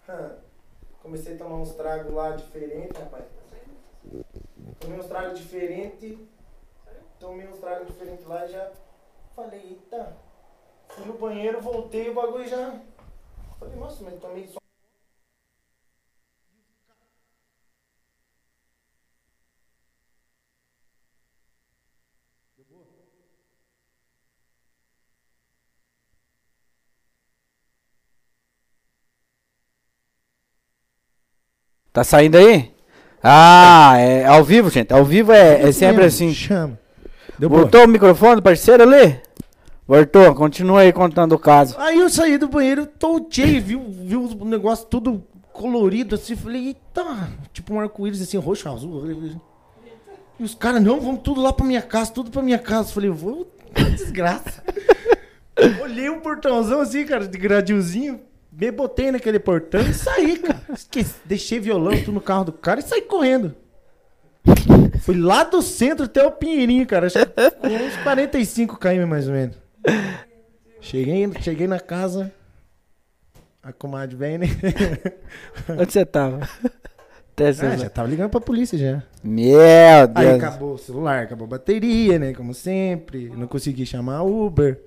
[0.09, 0.31] Hã.
[1.01, 3.25] Comecei a tomar uns tragos lá diferentes, rapaz.
[4.79, 6.17] Tomei uns tragos diferentes.
[7.19, 8.71] Tomei uns tragos diferentes lá e já
[9.35, 10.15] falei, eita.
[10.89, 12.79] Fui no banheiro, voltei o bagulho já.
[13.59, 14.60] Falei, nossa, mas tomei só.
[31.93, 32.71] Tá saindo aí?
[33.21, 34.93] Ah, é ao vivo, gente.
[34.93, 36.33] Ao vivo é, é sempre assim.
[36.33, 36.79] Chama.
[37.37, 37.61] Deu boa.
[37.61, 39.19] Voltou o microfone, parceiro ali?
[39.87, 41.75] Voltou, continua aí contando o caso.
[41.77, 45.21] Aí eu saí do banheiro, touchei, viu, viu o negócio tudo
[45.51, 47.03] colorido assim, falei, eita,
[47.51, 49.05] tipo um arco-íris assim, roxo, azul.
[50.39, 52.93] E os caras, não, vamos tudo lá pra minha casa, tudo pra minha casa.
[52.93, 53.51] Falei, vou,
[53.97, 54.63] desgraça.
[55.83, 58.21] Olhei um portãozão assim, cara, de gradilzinho,
[58.51, 60.61] me botei naquele portão e saí, cara.
[60.73, 63.55] Esqueci, deixei violão tudo no carro do cara e saí correndo.
[65.01, 67.07] Fui lá do centro até o Pinheirinho, cara.
[67.07, 69.55] Acho que uns 45 km mais ou menos.
[70.79, 72.31] Cheguei, cheguei na casa.
[73.63, 74.47] A comadre vem, né?
[75.69, 76.47] Onde você tava?
[77.33, 79.03] Até Ah, já tava ligando pra polícia já.
[79.23, 79.59] Meu
[80.15, 80.43] Aí Deus.
[80.43, 82.33] acabou o celular, acabou a bateria, né?
[82.33, 83.29] Como sempre.
[83.29, 84.79] Não consegui chamar Uber.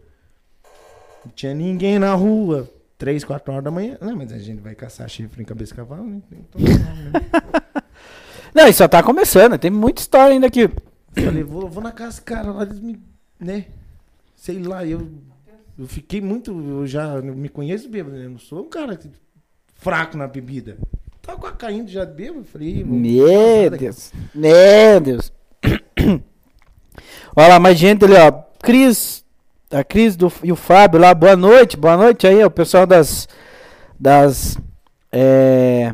[1.24, 2.68] Não tinha ninguém na rua.
[3.04, 3.98] Três, quatro horas da manhã.
[4.00, 6.22] Não, mas a gente vai caçar chifre em cabeça de cavalo, né?
[6.32, 6.58] Então?
[8.54, 9.58] Não, isso só tá começando.
[9.58, 10.70] Tem muita história ainda aqui.
[11.12, 12.98] Falei, vou, vou na casa dos caras lá, eles me.
[13.38, 13.66] né?
[14.34, 15.06] Sei lá, eu.
[15.78, 16.50] Eu fiquei muito.
[16.50, 18.24] Eu já me conheço bêbado, né?
[18.24, 19.10] Eu não sou um cara que-
[19.74, 20.78] fraco na bebida.
[21.20, 22.44] Tava caindo já de bêbado.
[22.44, 24.12] Falei, "Ih, vou Meu passar daqui." Deus.
[24.34, 25.32] Meu Deus.
[27.36, 28.30] Olha lá, mais gente ali, ó.
[28.62, 29.23] Cris.
[29.70, 31.12] A Cris do, e o Fábio lá.
[31.14, 31.76] Boa noite.
[31.76, 32.44] Boa noite aí.
[32.44, 33.28] O pessoal das.
[33.98, 34.58] Das.
[35.10, 35.92] É.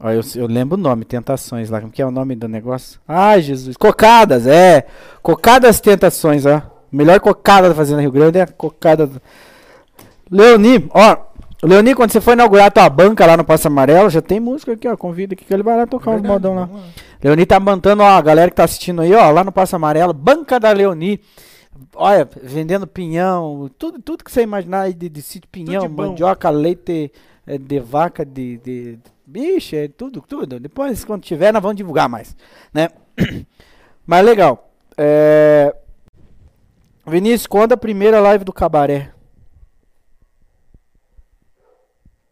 [0.00, 1.80] Ó, eu, eu lembro o nome, Tentações lá.
[1.80, 3.00] Como que é o nome do negócio?
[3.08, 3.76] Ai, Jesus.
[3.76, 4.86] Cocadas, é.
[5.22, 6.62] Cocadas Tentações, ó.
[6.92, 9.06] Melhor cocada da Fazenda Rio Grande é a cocada.
[9.06, 9.20] do-
[10.30, 11.16] Leoni, ó.
[11.62, 14.72] Leoni, quando você for inaugurar a tua banca lá no Passo Amarelo, já tem música
[14.72, 14.96] aqui, ó.
[14.96, 16.60] Convida aqui que ele vai lá tocar uns Verdade, modão lá.
[16.72, 16.80] lá.
[17.22, 20.12] Leoni tá mantendo, ó, a galera que tá assistindo aí, ó, lá no Passo Amarelo,
[20.12, 21.18] Banca da Leoni.
[21.94, 27.12] Olha, vendendo pinhão, tudo, tudo que você imaginar de, de sítio pinhão, de mandioca, leite
[27.46, 30.60] eh, de vaca, de, de, bicho, é tudo, tudo.
[30.60, 32.36] Depois, quando tiver, nós vamos divulgar mais,
[32.72, 32.88] né?
[34.06, 34.70] Mas legal.
[34.96, 35.74] É...
[37.06, 39.12] Vinícius, quando a primeira live do Cabaré?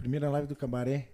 [0.05, 1.09] Primeira live do cabaré.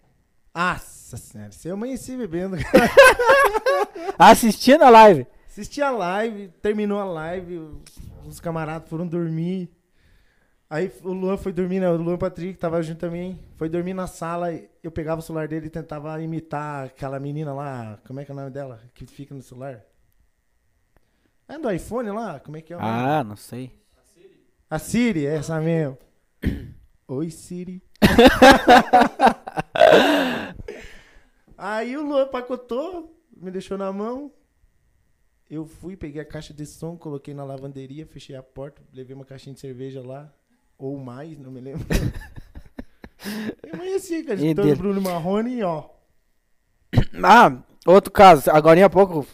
[0.53, 2.57] Nossa senhora, se eu amanheci bebendo.
[4.18, 5.28] Assistindo a live.
[5.49, 7.70] Assisti a live, terminou a live,
[8.27, 9.71] os, camaradas foram dormir.
[10.68, 11.91] Aí o Luan foi dormir, né?
[11.91, 13.41] O Luan Patrick tava junto também.
[13.57, 14.53] Foi dormir na sala,
[14.83, 18.35] eu pegava o celular dele e tentava imitar aquela menina lá, como é que é
[18.35, 18.81] o nome dela?
[18.95, 19.83] Que fica no celular.
[21.49, 22.39] É do iPhone lá?
[22.39, 22.93] Como é que é o nome?
[22.93, 23.77] Ah, não sei.
[24.71, 25.99] A Siri, é essa mesmo.
[27.09, 27.83] Oi, Siri.
[31.59, 34.33] Aí o Luan pacotou, me deixou na mão.
[35.51, 39.24] Eu fui, peguei a caixa de som, coloquei na lavanderia, fechei a porta, levei uma
[39.24, 40.32] caixinha de cerveja lá.
[40.78, 41.84] Ou mais, não me lembro.
[43.64, 44.78] Eu amanheci, cara, E escutando dele?
[44.78, 45.90] Bruno Marrone, ó.
[47.22, 49.26] Ah, outro caso, agora há pouco.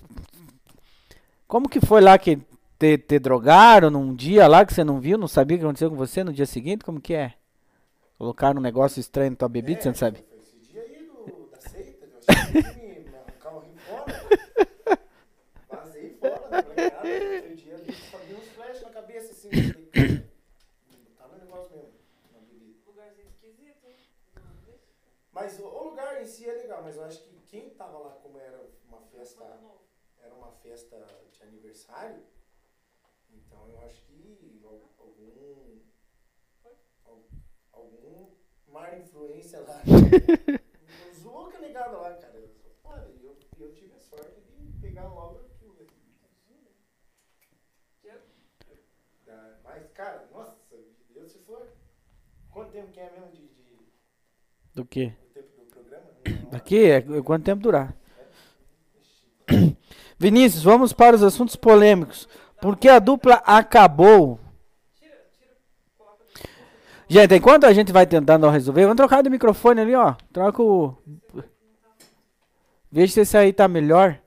[1.46, 2.38] Como que foi lá que
[2.78, 5.90] te, te drogaram num dia lá que você não viu, não sabia o que aconteceu
[5.90, 6.84] com você no dia seguinte?
[6.84, 7.34] Como que é?
[8.18, 10.24] Colocaram um negócio estranho na tua bebida, você não sabe?
[10.40, 14.66] Esse dia aí do, da seita, eu achei que me arrancar o rim fora.
[17.54, 19.48] Dia ali, só deu uns flash na cabeça assim.
[21.18, 21.98] Tá no negócio mesmo,
[22.32, 22.76] na bebida.
[25.32, 28.38] Mas o, lugar em si é legal, mas eu acho que quem tava lá, como
[28.38, 29.44] era uma festa,
[30.22, 30.96] era uma festa
[31.32, 32.22] de aniversário,
[33.30, 35.80] então eu acho que al- algum,
[37.04, 37.28] al-
[37.72, 38.30] algum
[38.72, 39.82] mar influência lá
[41.14, 42.42] zoou com a negada lá, cara.
[42.84, 45.86] Olha, eu, eu tive a sorte de pegar logo aquilo ali.
[49.26, 50.57] Da- Mas, cara, nossa,
[51.12, 51.68] Deus se for.
[52.50, 53.49] Quanto tempo que é mesmo de, de-
[54.74, 55.07] Do que?
[55.07, 56.05] do tempo do programa?
[56.27, 56.57] Uma hora?
[56.57, 57.95] Aqui é quanto tempo durar.
[60.18, 62.29] Vinícius, vamos para os assuntos polêmicos.
[62.61, 64.41] Por que a dupla acabou?
[67.09, 70.14] Gente, enquanto a gente vai tentando resolver, vamos trocar do microfone ali, ó.
[70.33, 70.97] Troca o.
[72.91, 74.18] Veja se esse aí tá melhor.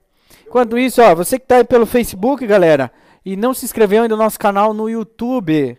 [0.46, 2.90] Enquanto isso, ó, você que tá aí pelo Facebook, galera,
[3.24, 5.76] e não se inscreveu ainda no nosso canal no YouTube.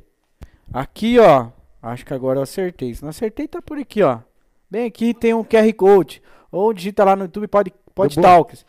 [0.72, 1.50] Aqui, ó.
[1.82, 2.94] Acho que agora eu acertei.
[2.94, 4.20] Se não acertei, tá por aqui, ó.
[4.70, 6.22] Bem aqui tem um QR Code.
[6.52, 8.22] Ou digita lá no YouTube, pode Deu bom.
[8.22, 8.66] Talks.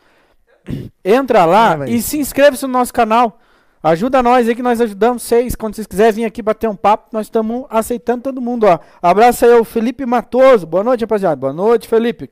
[1.03, 3.39] Entra lá Ah, e se inscreve no nosso canal.
[3.81, 5.55] Ajuda nós aí que nós ajudamos vocês.
[5.55, 8.79] Quando vocês quiserem vir aqui bater um papo, nós estamos aceitando todo mundo, ó.
[9.01, 10.65] Abraço aí o Felipe Matoso.
[10.65, 11.35] Boa noite, rapaziada.
[11.35, 12.31] Boa noite, Felipe.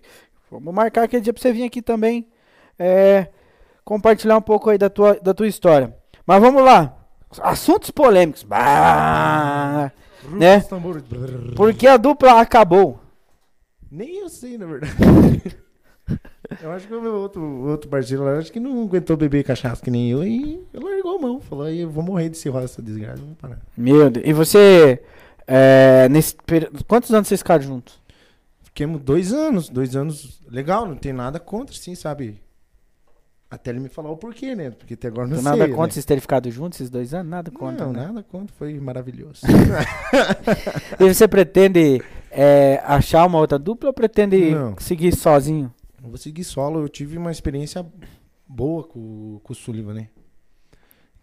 [0.50, 2.26] Vamos marcar aquele dia pra você vir aqui também.
[2.80, 3.28] É,
[3.84, 5.94] compartilhar um pouco aí da tua, da tua história.
[6.26, 6.98] Mas vamos lá.
[7.42, 8.44] Assuntos polêmicos.
[8.44, 9.92] Bah,
[10.30, 10.60] né?
[11.56, 13.00] Porque a dupla acabou.
[13.90, 14.96] Nem eu sei, na verdade.
[16.62, 19.82] Eu acho que o meu outro, outro parceiro lá, acho que não aguentou beber cachaça
[19.82, 21.40] que nem eu e largou a mão.
[21.40, 23.60] Falou, aí eu vou morrer de cirrose, essa desgraça, vou parar.
[23.78, 24.26] Meu Deus.
[24.28, 25.02] E você,
[25.48, 26.36] é, nesse
[26.88, 28.02] quantos anos vocês ficaram juntos?
[28.64, 32.42] Fiquemos dois anos, dois anos, legal, não tem nada contra, sim, sabe?
[33.52, 34.72] Até ele me falar o porquê, né?
[34.72, 35.76] Porque até agora não Tem sei, nada né?
[35.76, 37.30] contra vocês terem ficado juntos esses dois anos?
[37.30, 38.06] Nada contra, Não, né?
[38.08, 39.42] nada contra, foi maravilhoso.
[40.98, 44.76] E você pretende é, achar uma outra dupla ou pretende Não.
[44.80, 45.70] seguir sozinho?
[46.02, 47.86] Eu vou seguir solo, eu tive uma experiência
[48.48, 50.08] boa com, com o Sullivan, né?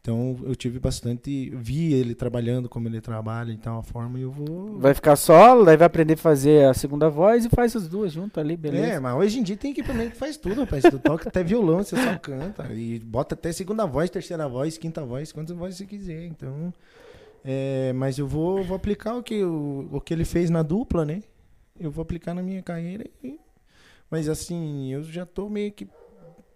[0.09, 1.51] Então eu tive bastante.
[1.51, 4.79] Vi ele trabalhando como ele trabalha, então a forma e eu vou.
[4.79, 8.11] Vai ficar solo, daí vai aprender a fazer a segunda voz e faz as duas
[8.11, 8.87] juntas ali, beleza?
[8.87, 10.83] É, mas hoje em dia tem equipamento que faz tudo, rapaz.
[10.83, 12.73] Tu toca até violão, você só canta.
[12.73, 16.25] E bota até segunda voz, terceira voz, quinta voz, quantas vozes você quiser.
[16.25, 16.73] Então.
[17.45, 21.05] é, mas eu vou, vou aplicar o que, o, o que ele fez na dupla,
[21.05, 21.23] né?
[21.79, 23.05] Eu vou aplicar na minha carreira.
[23.23, 23.39] E,
[24.11, 25.87] mas assim, eu já tô meio que.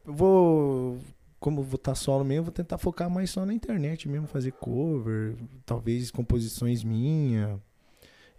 [0.06, 0.96] Vou.
[1.42, 4.28] Como eu vou estar solo mesmo, eu vou tentar focar mais só na internet mesmo,
[4.28, 5.34] fazer cover,
[5.66, 7.58] talvez composições minhas.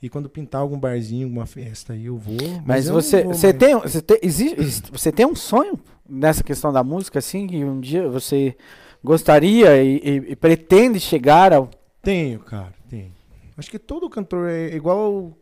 [0.02, 2.36] E quando pintar algum barzinho, alguma festa aí, eu vou.
[2.66, 3.58] Mas eu não você, vou você, mais.
[3.60, 5.78] tem, você, tem, existe, você tem um sonho
[6.08, 8.56] nessa questão da música, assim, que um dia você
[9.04, 11.70] gostaria e, e- e pretende chegar ao.
[12.02, 13.12] Tenho, cara, tenho.
[13.58, 15.38] Acho que todo cantor é igual,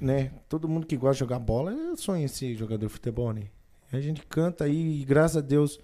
[0.00, 0.30] né?
[0.46, 3.44] Todo mundo que gosta de jogar bola sonha ser jogador de futebol, né?
[3.90, 5.80] A gente canta aí e graças a Deus,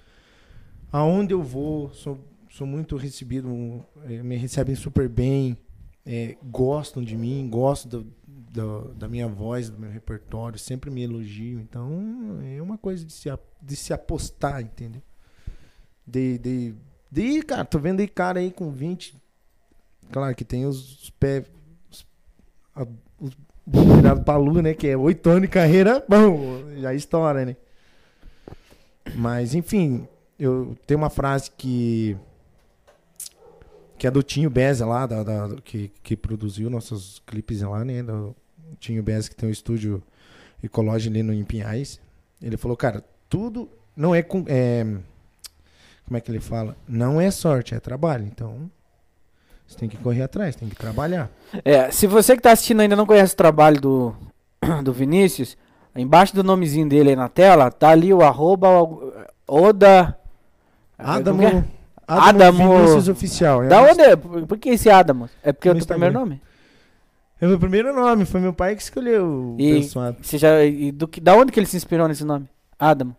[0.95, 2.17] aonde eu vou, sou,
[2.49, 5.59] sou muito recebido, eh, me recebem super bem,
[6.07, 11.03] eh, gostam de mim, gostam do- do- da minha voz, do meu repertório, sempre me
[11.03, 11.61] elogiam.
[11.61, 11.91] Então,
[12.45, 13.29] é uma coisa de se,
[13.61, 15.03] de se apostar, entendeu?
[16.07, 16.75] De, de,
[17.11, 19.21] de, cara, tô vendo aí cara aí com 20,
[20.13, 21.45] Claro que tem os, os pés.
[21.91, 22.07] Os,
[22.77, 22.87] a,
[23.19, 23.37] os
[23.67, 24.75] virado pra lua, né?
[24.75, 27.57] Que é oito anos de carreira, bom, já estoura, né?
[29.17, 30.07] Mas, enfim,
[30.39, 32.17] eu tenho uma frase que.
[33.97, 38.03] Que é do Tinho Beza lá, da, da- que, que produziu nossos clipes lá, né?
[38.03, 38.35] Do
[38.81, 40.03] Tinho Beza, que tem um estúdio
[40.63, 42.01] ecológico ali no em Pinhais.
[42.43, 44.45] Ele falou, cara, tudo não é com.
[44.49, 44.85] É,
[46.05, 46.77] como é que ele fala?
[46.87, 48.27] Não é sorte, é trabalho.
[48.27, 48.71] Então,
[49.67, 51.31] você tem que correr atrás, tem que trabalhar.
[51.65, 54.15] É, se você que tá assistindo ainda não conhece o trabalho do,
[54.83, 55.57] do Vinícius,
[55.97, 58.69] embaixo do nomezinho dele aí na tela, tá ali o arroba
[59.47, 60.19] Oda.
[61.05, 61.69] Adamo, que Adamo,
[62.07, 63.63] Adamo- Vinícius Oficial.
[63.63, 63.67] é?
[63.67, 64.17] É, Da onde é?
[64.17, 65.29] Por que esse Adamo?
[65.43, 66.41] É porque é o teu primeiro nome?
[67.41, 70.17] é meu primeiro nome, foi meu pai que escolheu o E- pessoal.
[70.23, 72.49] Você já, e do que, da onde que ele se inspirou nesse nome?
[72.79, 73.15] Adamo.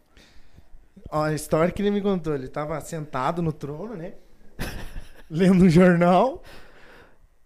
[1.12, 4.14] Ó, a história que ele me contou, ele tava sentado no trono, né?
[5.30, 6.42] lendo um jornal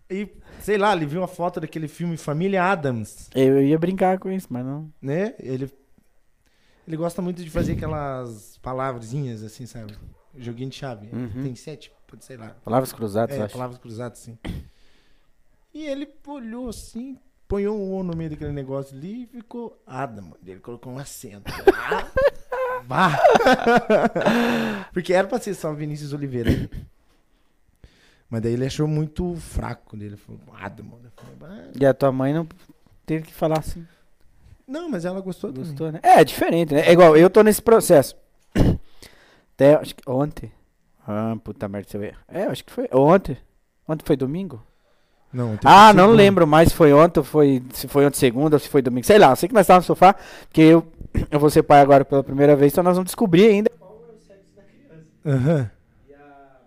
[0.09, 0.27] e,
[0.61, 4.47] sei lá, ele viu uma foto daquele filme Família Adams, Eu ia brincar com isso,
[4.49, 4.89] mas não.
[5.01, 5.33] né?
[5.39, 5.69] Ele,
[6.87, 9.93] ele gosta muito de fazer aquelas palavrinhas, assim, sabe?
[10.37, 11.09] Joguinho de chave.
[11.11, 11.43] Uhum.
[11.43, 12.55] Tem sete, sei lá.
[12.63, 13.53] Palavras cruzadas, É, acho.
[13.53, 14.37] palavras cruzadas, sim.
[15.73, 17.17] E ele olhou assim,
[17.47, 20.33] ponhou um O no meio daquele negócio ali e ficou Adam.
[20.45, 21.51] Ele colocou um acento.
[22.85, 23.17] Vá.
[24.93, 26.69] Porque era pra ser só Vinícius Oliveira.
[28.29, 30.15] Mas daí ele achou muito fraco dele.
[30.15, 30.85] Falou, Adam.
[31.03, 32.47] Eu falei, "Ah." E a tua mãe não
[33.05, 33.85] teve que falar assim.
[34.67, 35.67] Não, mas ela gostou, também.
[35.67, 35.99] Gostou, né?
[36.03, 36.81] É, é diferente, né?
[36.87, 38.15] É igual, eu tô nesse processo.
[39.59, 40.49] Até, acho que ontem.
[41.05, 42.15] Ah, puta merda, você vê.
[42.29, 43.37] É, acho que foi ontem.
[43.85, 44.63] Ontem foi domingo?
[45.33, 48.59] Não, Ah, não lembro mais se foi ontem ou foi, se foi ontem segunda ou
[48.59, 49.05] se foi domingo.
[49.05, 50.87] Sei lá, sei que nós estávamos no sofá, porque eu,
[51.29, 53.69] eu vou ser pai agora pela primeira vez, então nós vamos descobrir ainda.
[55.25, 55.69] Aham.
[56.07, 56.61] E a,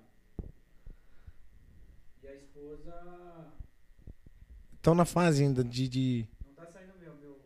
[2.22, 2.94] e a esposa...
[4.76, 5.88] Estão na fase ainda de.
[5.88, 6.28] de...
[6.46, 7.40] Não tá saindo meu, meu,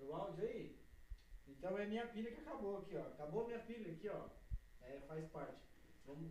[0.00, 0.74] meu áudio aí?
[1.46, 3.00] Então é minha pilha que acabou aqui, ó.
[3.00, 4.38] Acabou minha pilha aqui, ó.
[4.82, 5.52] É, faz parte.
[6.06, 6.30] Vamos...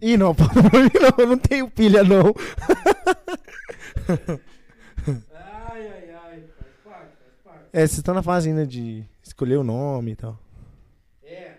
[0.00, 2.34] Ih, não, não, eu não tenho pilha, não.
[5.32, 6.44] Ai, ai, ai.
[6.58, 7.68] Faz parte, faz parte.
[7.72, 10.38] É, vocês estão na fase ainda de escolher o nome e tal.
[11.22, 11.56] É.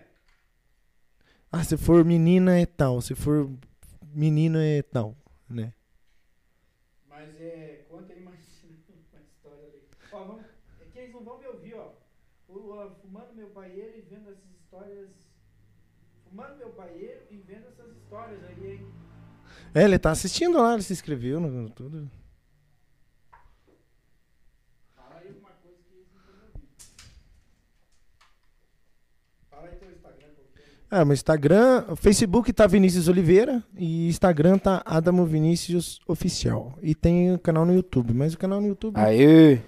[1.50, 3.50] Ah, se for menina é tal, se for
[4.14, 5.16] menino é tal,
[5.48, 5.72] né?
[7.08, 7.84] Mas é.
[7.90, 8.38] Conta aí mais
[9.12, 9.82] uma história ali.
[10.12, 10.44] Ó, vamos,
[10.80, 11.92] é que eles não vão me ouvir, ó.
[12.48, 15.08] O, ó, fumando meu paieiro e vendo essas histórias.
[16.28, 17.75] Fumando meu paieiro e vendo essas
[18.06, 18.86] histórias aí, hein?
[19.74, 22.08] É, ele tá assistindo lá, ele se inscreveu no tudo.
[24.94, 26.06] Fala aí alguma coisa que.
[29.50, 30.62] Fala aí teu Instagram, porque.
[30.88, 36.78] Ah, meu Instagram, o Facebook tá Vinícius Oliveira e Instagram tá Adamo Vinícius Oficial.
[36.80, 39.60] E tem o canal no YouTube, mas o canal no YouTube Aí.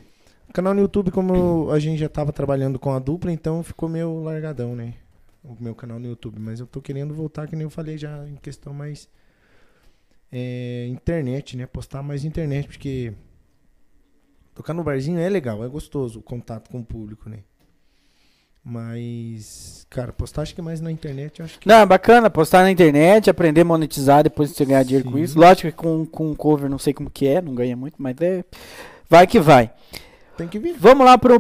[0.55, 4.23] Canal no YouTube, como a gente já tava trabalhando com a dupla, então ficou meio
[4.23, 4.95] largadão, né?
[5.49, 6.39] O meu canal no YouTube.
[6.39, 9.09] Mas eu tô querendo voltar, que nem eu falei já, em questão mais.
[10.31, 11.67] é, internet, né?
[11.67, 13.13] Postar mais internet, porque.
[14.55, 17.39] Tocar no barzinho é legal, é gostoso o contato com o público, né?
[18.65, 21.67] Mas, cara, postar acho que mais na internet, eu acho que.
[21.67, 25.23] Não, é bacana, postar na internet, aprender a monetizar, depois você ganhar dinheiro com Sim.
[25.23, 25.39] isso.
[25.39, 28.45] Lógico que com, com cover não sei como que é, não ganha muito, mas é.
[29.09, 29.73] Vai que vai.
[30.39, 30.77] Tem que vir.
[30.79, 31.35] Vamos lá para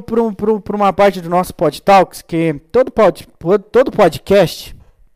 [0.74, 3.28] uma parte do nosso Pod Talks, que todo, pod,
[3.70, 4.74] todo podcast,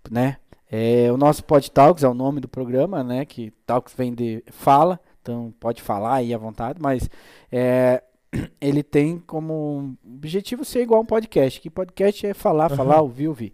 [0.08, 0.36] né?
[0.70, 3.24] É, o nosso Pod Talks é o nome do programa, né?
[3.24, 7.10] Que Talks vem de fala, então pode falar aí à vontade, mas
[7.50, 8.04] é,
[8.60, 12.76] ele tem como objetivo ser igual a um podcast, que podcast é falar, Aham.
[12.76, 13.52] falar, ouvir, ouvir.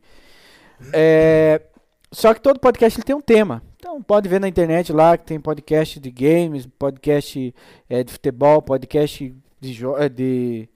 [0.93, 1.62] É,
[2.12, 3.62] só que todo podcast ele tem um tema.
[3.79, 7.55] Então pode ver na internet lá que tem podcast de games, podcast
[7.89, 10.69] é, de futebol, podcast de, é, de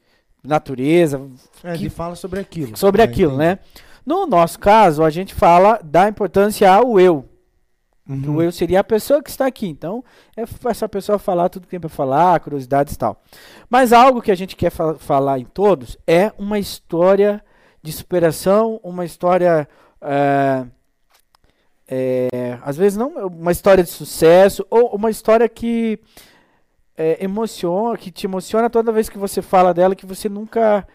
[0.43, 1.21] natureza,
[1.63, 2.77] É, Que- fala sobre aquilo.
[2.77, 3.49] sobre Ah, aquilo, entendi.
[3.51, 3.59] né?
[4.05, 7.29] No nosso caso, a gente fala da importância ao eu.
[8.09, 8.37] Uhum.
[8.37, 9.69] O eu seria a pessoa que está aqui.
[9.69, 10.05] Então,
[10.37, 13.23] é essa pessoa falar tudo que tem para falar, curiosidades e tal.
[13.71, 17.41] Mas algo que a gente quer fa- falar em todos é uma história
[17.81, 19.69] de superação, uma história.
[20.01, 20.67] é,
[21.87, 25.99] é, às vezes não uma história de sucesso, ou uma história que
[27.03, 30.87] é, emociona, que te emociona toda vez que você fala dela, que você nunca.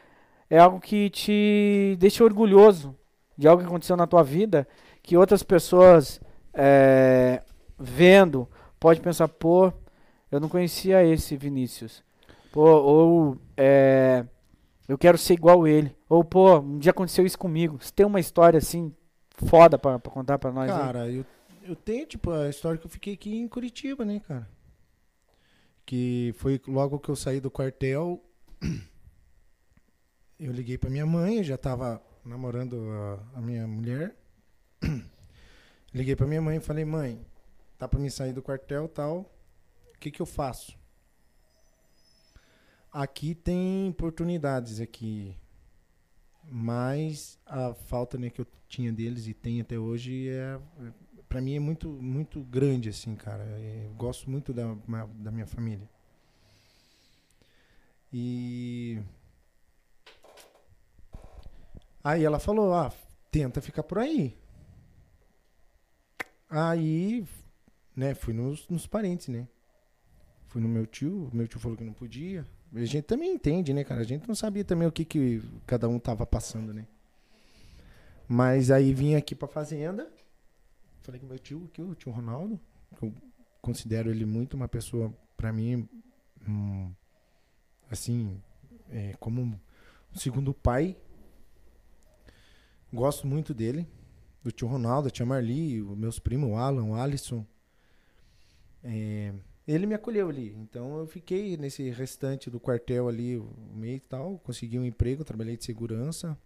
[0.50, 2.96] É algo que te deixa orgulhoso
[3.38, 4.66] de algo que aconteceu na tua vida,
[5.04, 6.22] que outras pessoas
[6.54, 7.44] é,
[7.78, 8.48] vendo
[8.80, 9.74] pode pensar, pô,
[10.32, 12.02] eu não conhecia esse Vinícius.
[12.54, 14.24] Pô, ou é,
[14.88, 15.94] eu quero ser igual ele.
[16.08, 17.78] Ou, pô, um dia aconteceu isso comigo.
[17.82, 18.94] Você tem uma história assim,
[19.36, 20.72] foda pra contar pra nós?
[20.72, 20.78] aí?
[20.78, 21.26] Cara, eu,
[21.62, 24.48] eu tenho, tipo, a história que eu fiquei aqui em Curitiba, né, cara?
[25.88, 28.22] Que foi logo que eu saí do quartel.
[30.38, 34.16] Eu liguei pra minha mãe, já tava namorando a, a minha mulher.
[35.92, 37.26] Liguei pra minha mãe e falei, mãe,
[37.78, 39.34] tá pra mim sair do quartel tal.
[39.96, 40.78] O que que eu faço?
[42.92, 45.36] Aqui tem oportunidades aqui.
[46.44, 50.60] Mas a falta né, que eu tinha deles e tenho até hoje é
[51.28, 53.44] para mim é muito muito grande assim, cara.
[53.44, 54.76] Eu gosto muito da,
[55.16, 55.88] da minha família.
[58.12, 59.00] E
[62.04, 62.92] aí ela falou: "Ah,
[63.32, 64.38] tenta ficar por aí".
[66.50, 67.26] Aí,
[67.96, 69.48] né, fui nos, nos parentes, né?
[70.48, 72.48] Fui no meu tio, meu tio falou que não podia.
[72.74, 74.02] A gente também entende, né, cara?
[74.02, 76.86] A gente não sabia também o que, que cada um tava passando, né?
[78.28, 80.10] Mas aí vim aqui pra fazenda.
[81.08, 82.60] Falei com meu tio aqui, o tio Ronaldo.
[82.98, 83.14] que Eu
[83.62, 85.88] considero ele muito uma pessoa, pra mim,
[86.46, 86.92] hum,
[87.90, 88.44] assim,
[88.90, 89.58] é, como um
[90.18, 90.98] segundo pai.
[92.92, 93.88] Gosto muito dele.
[94.44, 97.48] Do tio Ronaldo, a tia Marli, os meus primos, o Alan, o Alisson.
[98.84, 99.34] É,
[99.66, 100.54] ele me acolheu ali.
[100.58, 104.40] Então eu fiquei nesse restante do quartel ali, o mês e tal.
[104.40, 106.38] Consegui um emprego, trabalhei de segurança.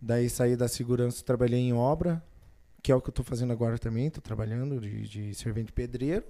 [0.00, 2.24] Daí saí da segurança, trabalhei em obra,
[2.82, 4.10] que é o que eu tô fazendo agora também.
[4.10, 6.24] Tô trabalhando de, de servente pedreiro.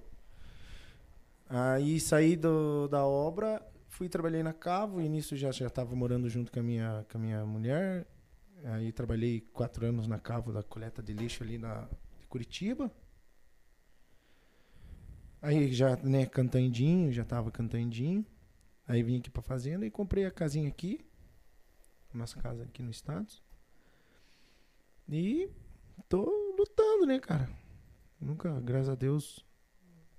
[1.48, 5.00] Aí saí do, da obra, fui trabalhei na Cavo.
[5.00, 8.06] Início já já estava morando junto com a minha com a minha mulher.
[8.64, 11.88] Aí trabalhei quatro anos na Cavo da coleta de lixo ali na
[12.28, 12.90] Curitiba.
[15.42, 18.24] Aí já, né, cantandinho, já tava cantandinho.
[18.86, 21.04] Aí vim aqui pra fazenda e comprei a casinha aqui.
[22.12, 23.42] Nossa casa aqui no Estados.
[25.08, 25.48] E
[26.08, 27.48] tô lutando, né, cara?
[28.20, 29.44] Nunca, graças a Deus,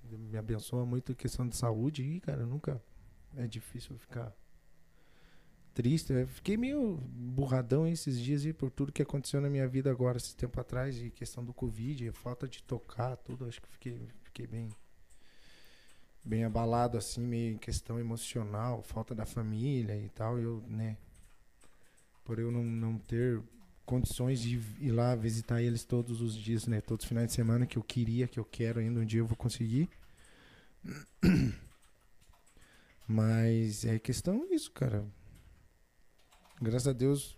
[0.04, 2.82] me abençoa muito a questão de saúde e, cara, nunca
[3.36, 4.34] é difícil ficar
[5.74, 6.12] triste.
[6.14, 10.18] Eu fiquei meio burradão esses dias e por tudo que aconteceu na minha vida agora,
[10.18, 14.10] esse tempo atrás, e questão do Covid, a falta de tocar, tudo, acho que fiquei,
[14.24, 14.70] fiquei bem
[16.24, 20.96] bem abalado assim, meio em questão emocional, falta da família e tal, eu, né,
[22.24, 23.42] por eu não, não ter
[23.86, 27.66] condições de ir lá visitar eles todos os dias, né, todos os finais de semana
[27.66, 29.90] que eu queria, que eu quero ainda um dia eu vou conseguir.
[33.08, 35.06] Mas é questão isso, cara.
[36.62, 37.38] Graças a Deus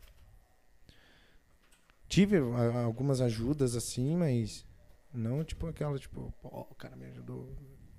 [2.13, 2.37] tive
[2.85, 4.63] algumas ajudas assim, mas
[5.11, 7.51] não tipo aquela tipo, pô, o cara me ajudou.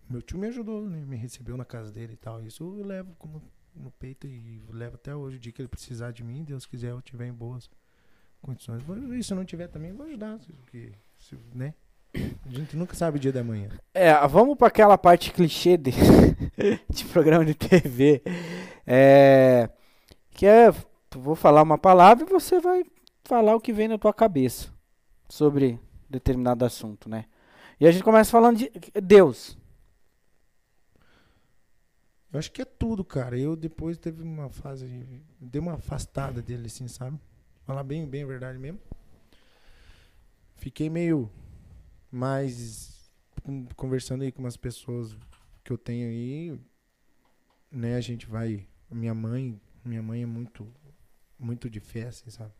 [0.08, 1.04] Meu tio me ajudou, né?
[1.04, 2.40] Me recebeu na casa dele e tal.
[2.46, 3.42] Isso eu levo como
[3.74, 5.36] no peito e levo até hoje.
[5.36, 7.68] O dia que ele precisar de mim, Deus quiser, eu tiver em boas
[8.44, 8.82] condições.
[9.18, 10.38] E se não tiver também, vou ajudar.
[10.60, 11.74] Porque, se- né?
[12.14, 13.68] A gente nunca sabe o dia da manhã.
[13.92, 15.90] É, vamos para aquela parte clichê de,
[16.88, 18.22] de programa de TV.
[18.86, 19.68] É,
[20.30, 20.70] que é,
[21.12, 22.84] vou falar uma palavra e você vai
[23.24, 24.68] falar o que vem na tua cabeça
[25.28, 27.24] sobre determinado assunto, né?
[27.80, 28.70] E a gente começa falando de
[29.02, 29.58] Deus.
[32.32, 33.38] Eu acho que é tudo, cara.
[33.38, 34.86] Eu depois teve uma fase,
[35.40, 37.18] dei uma afastada dele, assim, sabe?
[37.64, 38.78] Falar bem, bem a verdade mesmo.
[40.56, 41.30] Fiquei meio
[42.10, 43.10] mais
[43.74, 45.16] conversando aí com umas pessoas
[45.62, 46.60] que eu tenho aí,
[47.70, 47.96] né?
[47.96, 50.70] A gente vai, minha mãe, minha mãe é muito,
[51.38, 52.52] muito de fé, assim, sabe?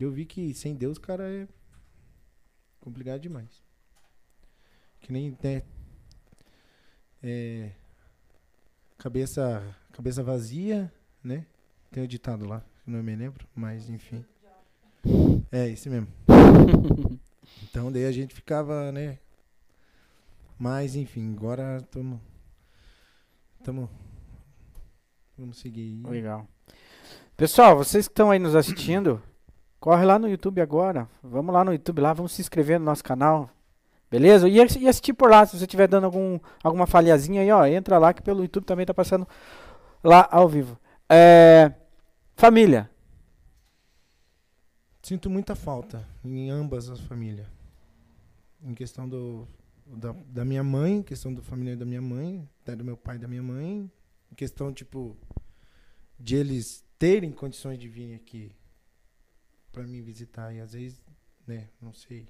[0.00, 1.46] Eu vi que sem Deus, cara, é
[2.80, 3.62] complicado demais.
[5.00, 5.62] Que nem, né?
[7.22, 7.70] É,
[8.96, 10.90] cabeça, cabeça vazia,
[11.22, 11.46] né?
[11.90, 14.24] Tem o ditado lá, não me lembro, mas enfim.
[15.50, 16.08] É, esse mesmo.
[17.64, 19.18] então daí a gente ficava, né?
[20.58, 22.20] Mas enfim, agora estamos.
[23.58, 23.88] Estamos.
[25.36, 26.12] Vamos seguir aí.
[26.12, 26.46] Legal.
[27.36, 29.20] Pessoal, vocês que estão aí nos assistindo,
[29.80, 31.08] corre lá no YouTube agora.
[31.22, 33.50] Vamos lá no YouTube lá, vamos se inscrever no nosso canal.
[34.10, 34.48] Beleza?
[34.48, 37.98] E, e assistir por lá, se você estiver dando algum, alguma falhazinha aí, ó, entra
[37.98, 39.26] lá que pelo YouTube também tá passando
[40.02, 40.78] lá ao vivo.
[41.10, 41.72] É,
[42.36, 42.90] família.
[45.02, 47.46] Sinto muita falta em ambas as famílias.
[48.62, 49.46] Em questão do,
[49.86, 53.18] da, da minha mãe, questão da família da minha mãe, até do meu pai e
[53.18, 53.90] da minha mãe.
[54.32, 55.16] Em questão, tipo,
[56.18, 58.50] de eles terem condições de vir aqui
[59.70, 60.54] para me visitar.
[60.54, 61.02] E às vezes,
[61.46, 62.26] né, não sei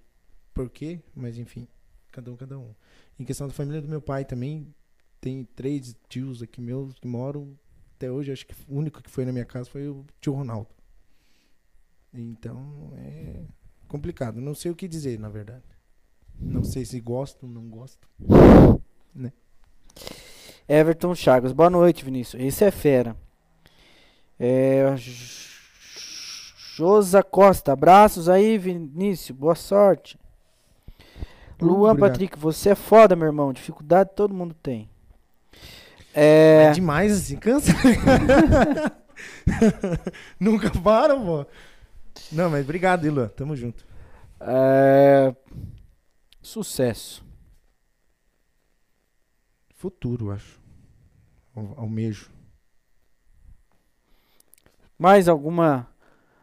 [0.52, 1.68] por quê, mas enfim,
[2.10, 2.74] cada um, cada um.
[3.18, 4.74] Em questão da família do meu pai também,
[5.20, 7.58] tem três tios aqui meus que moram.
[7.96, 10.68] Até hoje, acho que o único que foi na minha casa foi o tio Ronaldo.
[12.12, 13.42] Então, é
[13.88, 14.40] complicado.
[14.40, 15.64] Não sei o que dizer, na verdade.
[16.38, 18.08] Não sei se gosto, não gosto.
[19.14, 19.32] Né?
[20.68, 21.52] Everton Chagas.
[21.52, 22.42] Boa noite, Vinícius.
[22.42, 23.16] Esse é fera.
[24.38, 24.84] É,
[26.76, 27.72] Josa Costa.
[27.72, 29.38] Abraços aí, Vinícius.
[29.38, 30.18] Boa sorte.
[31.60, 32.10] Luan Obrigado.
[32.10, 33.52] Patrick, você é foda, meu irmão.
[33.52, 34.90] Dificuldade todo mundo tem.
[36.14, 37.72] É, É demais assim, cansa.
[40.38, 41.46] Nunca param, pô.
[42.32, 43.28] Não, mas obrigado, Ilan.
[43.28, 43.84] Tamo junto.
[44.40, 45.34] é,
[46.40, 47.24] sucesso.
[49.74, 50.60] Futuro, acho.
[51.56, 52.30] Al- Almejo.
[54.98, 55.88] Mais alguma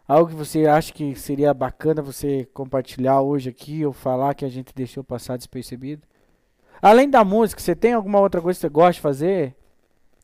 [0.07, 4.49] algo que você acha que seria bacana você compartilhar hoje aqui ou falar que a
[4.49, 6.03] gente deixou passar despercebido?
[6.82, 9.55] Além da música, você tem alguma outra coisa que você gosta de fazer?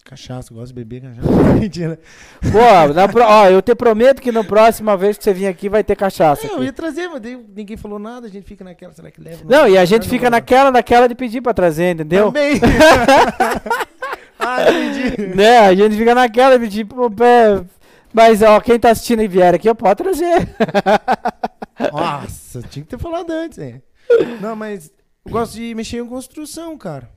[0.10, 1.30] Cachaça, gosto de beber cachaça.
[1.60, 2.00] Mentira.
[2.42, 5.68] Pô, na pro- ó, eu te prometo que na próxima vez que você vir aqui
[5.68, 6.48] vai ter cachaça.
[6.48, 7.22] É, eu ia trazer, mas
[7.54, 9.44] ninguém falou nada, a gente fica naquela, será que leva?
[9.44, 10.38] Não, e a gente Não, fica não.
[10.38, 12.28] naquela, naquela de pedir pra trazer, entendeu?
[12.28, 12.54] Também.
[14.40, 15.36] ah, entendi.
[15.36, 15.60] né?
[15.60, 17.62] A gente fica naquela de tipo, pé,
[18.14, 20.48] mas ó, quem tá assistindo e vier aqui, eu posso trazer.
[21.92, 23.82] Nossa, tinha que ter falado antes, hein?
[24.42, 24.90] Não, mas
[25.26, 27.10] eu gosto de mexer em construção, cara.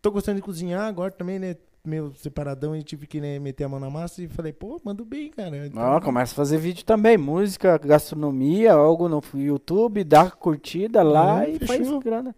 [0.00, 1.56] Tô gostando de cozinhar agora também, né?
[1.84, 5.04] Meio separadão e tive que né, meter a mão na massa e falei, pô, mando
[5.04, 5.66] bem, cara.
[5.66, 11.40] Então, Ó, começa a fazer vídeo também, música, gastronomia, algo no YouTube, dá curtida lá
[11.40, 11.66] Hum, e fechou.
[11.86, 12.36] faz grana.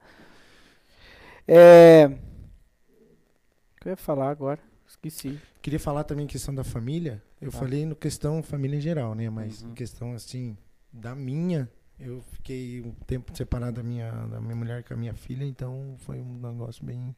[1.47, 2.07] É...
[2.07, 4.59] O que eu ia falar agora?
[4.89, 5.39] Esqueci.
[5.61, 7.23] Queria falar também questão da família.
[7.39, 7.59] Eu Tá.
[7.59, 9.29] falei no questão família em geral, né?
[9.29, 9.73] Mas Uhum.
[9.73, 10.57] em questão, assim,
[10.91, 11.69] da minha,
[12.01, 15.97] eu fiquei um tempo separado da minha, da minha mulher com a minha filha, então
[15.99, 17.15] foi um negócio bem,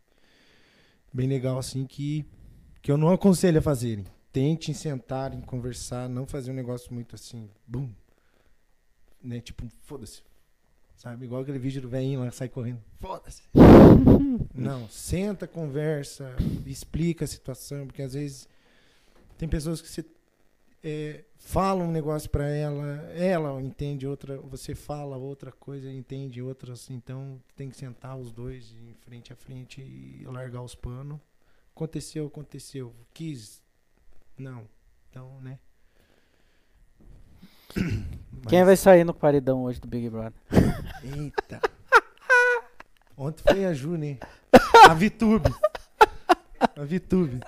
[1.16, 2.26] bem legal, assim, que,
[2.82, 4.04] que eu não aconselho a fazerem.
[4.30, 7.88] Tentem sentar e conversar, não fazer um negócio muito assim, bum,
[9.22, 9.40] né?
[9.40, 10.22] Tipo, foda-se.
[10.94, 11.24] Sabe?
[11.24, 12.82] Igual aquele vídeo do velhinho lá, sai correndo.
[12.98, 13.42] Foda-se.
[14.54, 18.48] Não, senta, conversa, explica a situação, porque às vezes
[19.36, 20.02] tem pessoas que você
[20.88, 26.88] é, fala um negócio pra ela, ela entende outra, você fala outra coisa, entende outras,
[26.90, 31.18] então tem que sentar os dois em frente a frente e largar os panos.
[31.74, 32.94] Aconteceu, aconteceu.
[33.12, 33.60] Quis,
[34.38, 34.68] não.
[35.10, 35.58] Então, né?
[38.48, 40.40] Quem Mas- vai sair no paredão hoje do Big Brother?
[41.02, 41.60] Eita.
[43.16, 44.18] Ontem foi a Ju, né?
[44.88, 45.52] A Vitube.
[46.76, 47.40] A Vitube.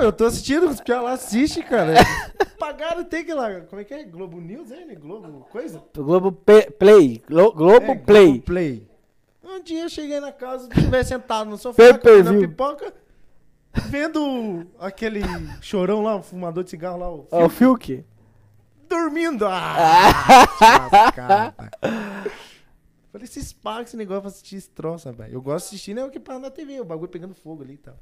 [0.00, 1.94] Eu tô assistindo, os piá lá assistem, cara.
[2.58, 3.60] Pagaram, tem que lá.
[3.62, 4.04] Como é que é?
[4.04, 4.94] Globo News, é, né?
[4.94, 5.82] Globo coisa?
[5.94, 7.22] Globo Pe- Play.
[7.28, 8.26] Glo- Globo É, Play.
[8.26, 8.88] Globo Play.
[9.44, 12.94] Um dia eu cheguei na casa, estiver sentado no sofá, comendo pipoca,
[13.74, 15.20] vendo aquele
[15.60, 18.04] chorão lá, o fumador de cigarro lá, o Ó, o Fiuk.
[18.88, 19.44] dormindo.
[19.46, 20.12] Ah.
[23.12, 25.30] Falei, esses pagos esse negócio pra assistir esse troço, rapaz.
[25.32, 26.02] Eu gosto de assistir, né?
[26.04, 27.94] O que passa na TV, o bagulho pegando fogo ali e tal.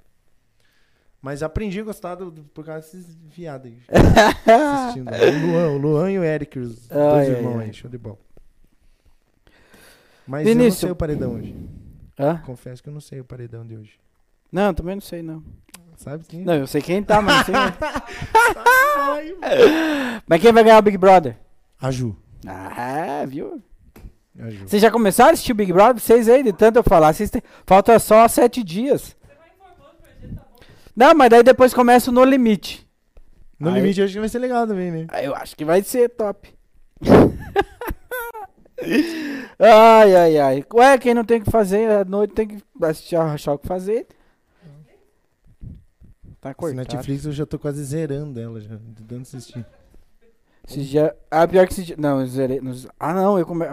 [1.22, 3.78] Mas aprendi a gostar do, do- por causa desses viados aí.
[4.86, 5.10] assistindo.
[5.10, 7.64] O Luan, o Luan e o Eric, os Ai, dois ai, irmãos ai.
[7.66, 8.18] aí, show de bola.
[10.26, 10.80] Mas eu não Vinícius.
[10.80, 11.54] sei o paredão hoje.
[12.18, 12.38] Hã?
[12.46, 13.92] Confesso que eu não sei o paredão de hoje.
[14.50, 15.42] Não, também não sei, não.
[15.96, 16.40] Sabe quem?
[16.44, 17.54] Não, eu sei quem tá, mas não sei.
[18.96, 20.22] Mano.
[20.26, 21.36] mas quem vai ganhar o Big Brother?
[21.80, 22.16] A Ju.
[22.46, 23.60] Ah, viu?
[24.66, 26.00] Vocês já começaram a assistir o Big Brother?
[26.00, 27.12] Vocês aí, de tanto eu falar.
[27.12, 27.42] Vocês têm...
[27.66, 29.14] Falta só sete dias.
[31.00, 32.86] Não, mas daí depois começa o No Limite.
[33.58, 35.06] No Aí- limite, eu acho que vai ser legal também, né?
[35.22, 36.52] Eu acho que vai ser top.
[39.58, 40.64] ai, ai, ai.
[40.74, 43.66] Ué, quem não tem o que fazer à noite tem que assistir, achar o que
[43.66, 44.06] fazer.
[46.38, 46.76] Tá Essa cortado.
[46.76, 48.76] Netflix eu já tô quase zerando ela, já.
[48.76, 49.64] De tanto assistir.
[50.68, 51.12] Esses dias...
[51.30, 51.98] Ah, pior que dias...
[51.98, 52.60] Não, eu zerei...
[52.60, 53.66] nos- Ah, não, eu come...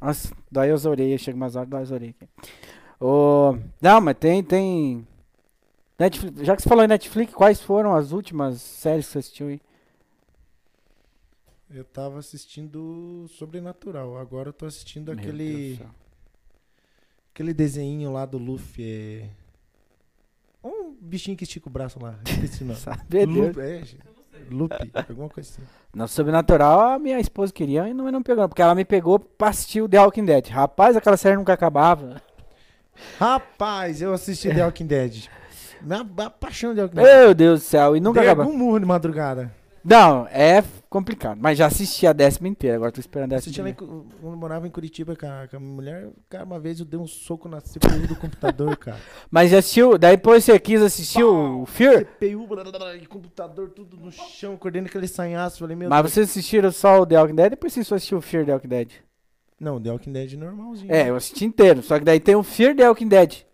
[0.00, 1.16] Nossa, daí eu zorei.
[1.18, 2.28] Chega umas horas, daí eu zorei aqui.
[3.00, 4.42] Ô, Não, mas tem...
[4.42, 5.06] tem...
[5.98, 6.40] Netflix...
[6.42, 9.60] Já que você falou em Netflix, quais foram as últimas séries que você assistiu aí?
[11.70, 14.16] Eu tava assistindo Sobrenatural.
[14.16, 15.80] Agora eu tô assistindo Meu aquele.
[17.32, 18.84] Aquele desenho lá do Luffy.
[18.84, 19.28] É...
[20.62, 22.18] Um bichinho que estica o braço lá.
[22.24, 22.78] Esqueci o nome.
[22.80, 23.24] Sabe.
[23.24, 23.82] Luffy, é,
[24.50, 25.62] Luffy, alguma coisa assim.
[25.92, 28.48] No Sobrenatural, a minha esposa queria e não, não pegou.
[28.48, 30.48] Porque ela me pegou pra assistir o The Walking Dead.
[30.48, 32.22] Rapaz, aquela série nunca acabava.
[33.18, 35.28] Rapaz, eu assisti The Walking Dead.
[35.84, 37.04] Minha paixão de Walking Dead.
[37.04, 38.48] Meu Deus do céu, e nunca Dei acabava.
[38.48, 39.52] algum murro de madrugada.
[39.84, 41.38] Não, é complicado.
[41.38, 43.92] Mas já assisti a décima inteira, agora tô esperando a décima assisti lá em inteira.
[44.18, 46.08] Quando eu morava em Curitiba com a, com a minha mulher.
[46.30, 48.96] Cara, uma vez eu dei um soco na CPU do computador, cara.
[49.30, 52.06] Mas já assistiu, daí depois você quis assistir o Fear?
[52.06, 55.58] CPU, blá, blá, blá, e computador tudo no chão, acordando aquele sanhaço.
[55.58, 56.12] Falei, meu Mas Deus.
[56.14, 58.68] vocês assistiram só o The Walking Dead, depois vocês só assistiu o Fear The Walking
[58.68, 58.88] Dead.
[59.60, 60.90] Não, The Walking Dead normalzinho.
[60.90, 63.44] É, eu assisti inteiro, só que daí tem o Fear The Walking Dead.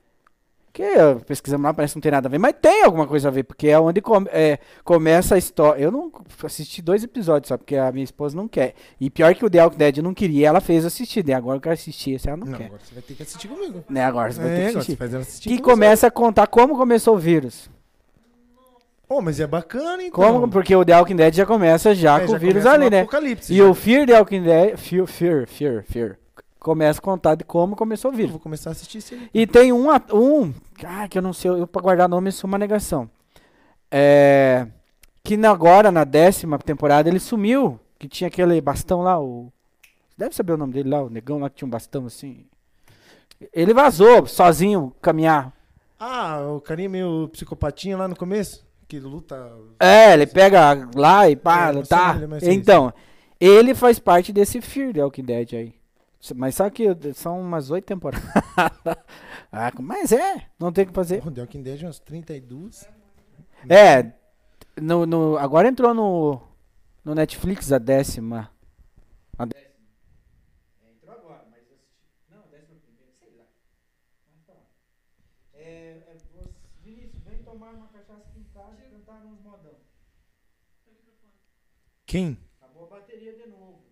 [0.72, 3.26] Que eu pesquisando lá, parece que não tem nada a ver, mas tem alguma coisa
[3.26, 5.82] a ver, porque é onde come- é, começa a história.
[5.82, 6.12] Eu não
[6.44, 8.74] assisti dois episódios só, porque a minha esposa não quer.
[9.00, 11.34] E pior que o The Walking Dead não queria, ela fez assistir, né?
[11.34, 12.66] Agora eu quero assistir, esse ela não, Não, quer.
[12.66, 13.84] agora você vai ter que assistir comigo.
[13.90, 15.16] Né, agora você vai ter É, que agora você assistir.
[15.16, 15.70] assistir Que com você.
[15.72, 17.68] começa a contar como começou o vírus.
[19.08, 20.10] Oh, mas é bacana, então.
[20.34, 22.70] Como, porque o The Walking Dead já começa já É, com já o vírus começa
[22.80, 23.06] ali, né?
[23.48, 23.64] E já.
[23.64, 26.16] o Fear The Walking Dead, Fear, Fear, Fear, Fear,
[26.61, 28.32] começa a contar de como começou o Eu vírus.
[28.32, 29.30] vou começar a assistir aí.
[29.34, 30.54] E tem um, um,
[30.84, 33.11] ah, que eu não sei, eu pra guardar nome isso é uma negação.
[33.90, 34.66] É,
[35.24, 39.52] que na- agora, na décima temporada, ele sumiu, que tinha aquele bastão lá, o...
[40.16, 42.44] Deve saber o nome dele lá, o negão lá que tinha um bastão assim.
[43.54, 45.52] Ele vazou, sozinho, caminhar.
[45.98, 48.64] Ah, o carinha meio psicopatinha lá no começo?
[48.86, 49.50] Que luta.
[49.78, 52.16] É, ele pega lá e pá, É, tá.
[52.42, 52.92] é Então,
[53.40, 55.74] ele faz parte desse Fear The Walking Dead aí.
[56.36, 58.28] Mas só que são umas oito temporadas.
[59.50, 61.22] ah, mas é, não tem o que fazer.
[61.22, 62.86] Porra, The Walking Dead umas 32.
[63.68, 64.12] É,
[64.78, 66.42] no, no, agora entrou no,
[67.02, 68.50] no Netflix a décima.
[69.38, 69.70] A décima.
[70.92, 71.96] entrou agora, mas eu assisti.
[72.28, 73.44] Não, a décima primeira, sei lá.
[74.30, 74.66] Vamos falar.
[75.54, 76.50] É, é, você,
[76.84, 79.76] Vinícius, vem tomar uma cachaça aqui em casa e cantar uns modão.
[82.04, 82.36] Quem?
[82.60, 83.90] Acabou a bateria de novo.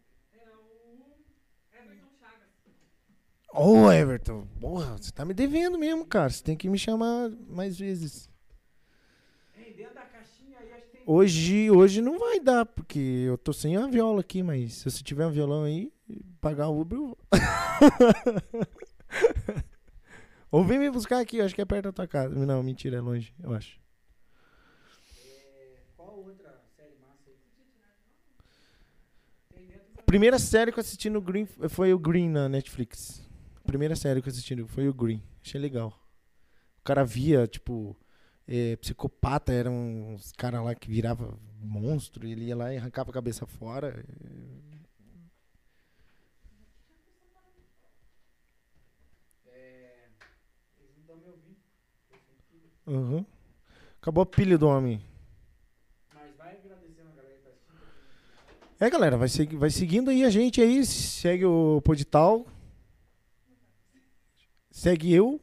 [3.61, 4.47] Ô, Everton.
[4.61, 6.31] Porra, você tá me devendo mesmo, cara.
[6.31, 8.31] Você tem que me chamar mais vezes.
[11.05, 15.03] Hoje, hoje não vai dar, porque eu tô sem a viola aqui, mas se você
[15.03, 15.93] tiver um violão aí,
[16.41, 17.19] pagar o Uber, eu vou.
[20.53, 22.35] Ou vem me buscar aqui, acho que é perto da tua casa.
[22.35, 23.81] Não, mentira, é longe, eu acho.
[25.97, 27.35] Qual outra série massa aí?
[29.53, 33.28] Tem dentro Primeira série que eu assisti no Green foi o Green na Netflix.
[33.69, 35.23] Primeira série que eu assisti foi o Green.
[35.45, 35.93] Achei legal.
[36.81, 37.95] O cara via, tipo,
[38.47, 39.75] é, psicopata, eram
[40.15, 44.03] uns caras lá que virava monstro, ele ia lá e arrancava a cabeça fora.
[52.87, 53.23] Uhum.
[54.01, 55.03] Acabou a pilha do homem.
[56.15, 57.83] Mas vai agradecendo a galera que tá assistindo.
[58.81, 60.87] É, galera, vai, segui- vai seguindo aí a gente aí.
[60.87, 62.47] Segue o Podital.
[64.79, 65.41] Segue eu.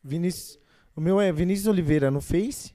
[0.00, 0.60] Vinícius.
[0.94, 2.72] O meu é Vinícius Oliveira no Face.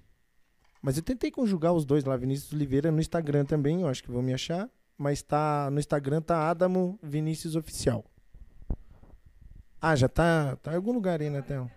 [0.82, 4.12] Mas eu tentei conjugar os dois lá, Vinícius Oliveira no Instagram também, eu acho que
[4.12, 4.70] vão me achar.
[4.98, 8.04] Mas tá no Instagram tá Adamo Vinícius Oficial.
[9.80, 11.72] Ah, já tá, tá em algum lugar aí na tela.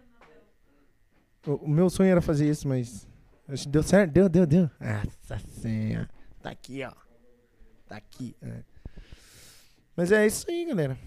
[1.47, 3.07] O, o meu sonho era fazer isso, mas
[3.47, 4.69] acho que deu certo, deu, deu, deu.
[4.81, 6.11] Nossa senhora.
[6.43, 6.93] Tá aqui, ó.
[7.87, 8.35] Tá aqui.
[8.43, 8.65] é.
[9.95, 10.99] Mas é isso aí, galera.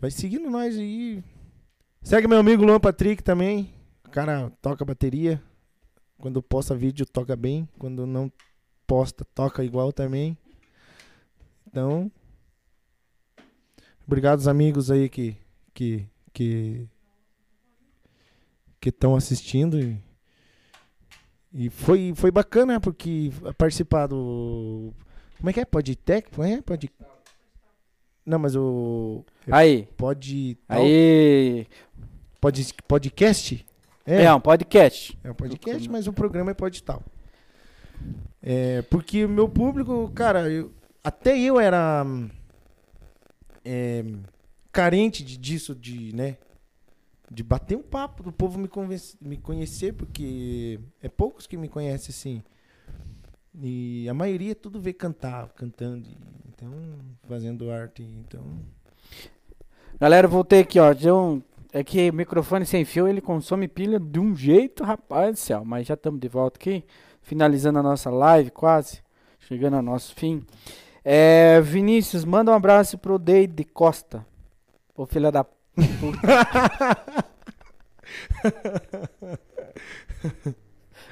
[0.00, 1.24] Vai seguindo nós aí.
[2.02, 3.74] Segue meu amigo Luan Patrick também.
[4.04, 5.42] O cara toca bateria.
[6.18, 7.68] Quando posta vídeo, toca bem.
[7.78, 8.30] Quando não
[8.86, 10.38] posta, toca igual também.
[11.66, 12.10] Então,
[14.06, 15.36] obrigado aos amigos aí que
[15.74, 16.88] que que
[18.80, 20.02] que estão assistindo e,
[21.52, 24.94] e foi foi bacana porque participar do
[25.36, 26.30] como é que é Podtech?
[26.30, 26.62] Como é?
[26.62, 26.90] Pod
[28.28, 31.66] Não, mas o Aí, Pod aí.
[32.38, 33.66] Pod, podcast?
[34.04, 35.18] É, um podcast.
[35.24, 37.02] É um podcast, mas o programa é pode tal.
[38.42, 40.70] É, porque o meu público, cara, eu-
[41.02, 42.04] até eu era
[43.64, 44.04] é,
[44.70, 46.36] carente de, disso, de, né?
[47.30, 51.68] De bater um papo, do povo me, convencer, me conhecer, porque é poucos que me
[51.68, 52.42] conhecem assim.
[53.60, 56.72] E a maioria tudo vê cantar, cantando, e- então,
[57.28, 58.42] fazendo arte, então...
[60.00, 60.92] Galera, voltei aqui, ó.
[61.14, 61.42] Um-
[61.72, 65.64] É que o microfone sem fio ele consome pilha de um jeito, rapaz do céu.
[65.64, 66.82] Mas já estamos de volta aqui,
[67.22, 69.02] finalizando a nossa live quase,
[69.40, 70.44] chegando ao nosso fim.
[71.04, 74.24] É, Vinícius, manda um abraço pro Deide Costa.
[74.96, 75.58] Ô filha da puta.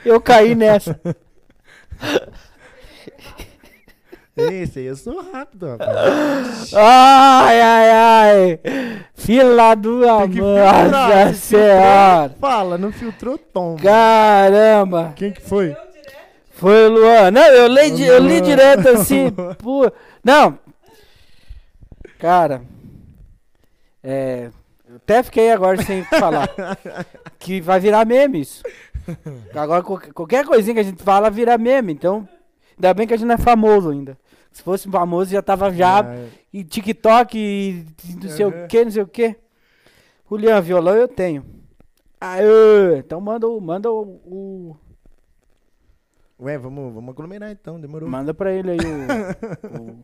[0.05, 0.99] Eu caí nessa.
[4.37, 6.75] Esse aí eu sou rápido, rapaz.
[6.75, 8.61] Ai, ai, ai.
[9.15, 12.37] Fila do filtrar, Nossa Senhora.
[12.39, 13.79] Fala, não filtrou, toma.
[13.79, 15.15] Caramba.
[15.17, 15.75] Quem que foi?
[16.51, 17.31] Foi o Luan.
[17.31, 19.31] Não, eu li, eu li direto assim.
[19.59, 19.91] Pô.
[20.23, 20.59] Não.
[22.19, 22.63] Cara.
[24.05, 24.51] É.
[24.97, 26.49] Até fiquei agora sem falar.
[27.39, 28.63] que vai virar meme isso.
[29.55, 31.93] Agora qualquer coisinha que a gente fala vira meme.
[31.93, 32.29] Então,
[32.77, 34.19] ainda bem que a gente não é famoso ainda.
[34.57, 36.01] Se fosse famoso já tava já.
[36.01, 37.85] Ah, E TikTok e
[38.15, 38.65] não sei Aham.
[38.65, 39.37] o que, não sei o que.
[40.31, 41.45] Julian, violão eu tenho.
[42.19, 44.77] Aê, então manda, o- manda o, o-
[46.41, 48.09] Ué, vamos, vamos aglomerar então, demorou.
[48.09, 49.99] Manda pra ele aí o,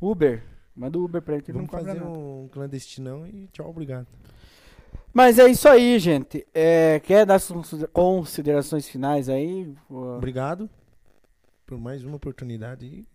[0.00, 0.42] o Uber.
[0.74, 2.10] Manda o Uber pra ele que ele não Vamos fazer nada.
[2.10, 4.06] um clandestinão e tchau, obrigado.
[5.12, 6.46] Mas é isso aí, gente.
[6.54, 9.74] É, quer dar suas considerações finais aí?
[9.90, 10.68] Obrigado
[11.66, 13.06] por mais uma oportunidade.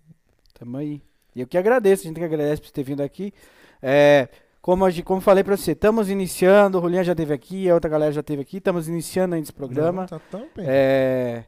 [0.60, 1.02] Tamo aí.
[1.34, 3.34] E eu que agradeço, a gente que agradece por ter vindo aqui.
[3.82, 4.28] É,
[4.62, 7.90] como, a como falei pra você, estamos iniciando, o Julian já esteve aqui, a outra
[7.90, 10.02] galera já esteve aqui, estamos iniciando ainda esse programa.
[10.02, 10.66] Não, tá tão bem.
[10.68, 11.46] É,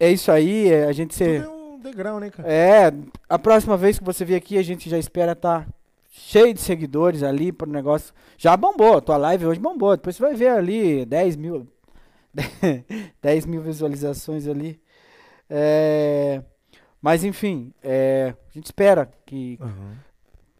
[0.00, 2.52] é isso aí, é, a gente se, é um degrau, né, cara?
[2.52, 2.92] É,
[3.28, 5.68] a próxima vez que você vir aqui, a gente já espera estar
[6.10, 8.12] cheio de seguidores ali pro negócio.
[8.36, 9.96] Já bombou, tua live hoje bombou.
[9.96, 11.68] Depois você vai ver ali 10 mil,
[13.22, 14.80] 10 mil visualizações ali.
[15.48, 16.42] É,
[17.00, 19.96] mas enfim, é, a gente espera que Aham.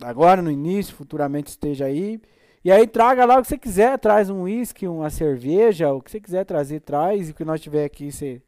[0.02, 2.20] agora no início, futuramente esteja aí.
[2.64, 6.10] E aí traga lá o que você quiser, traz um uísque, uma cerveja, o que
[6.10, 7.28] você quiser trazer, traz.
[7.28, 8.42] E o que nós tiver aqui, você,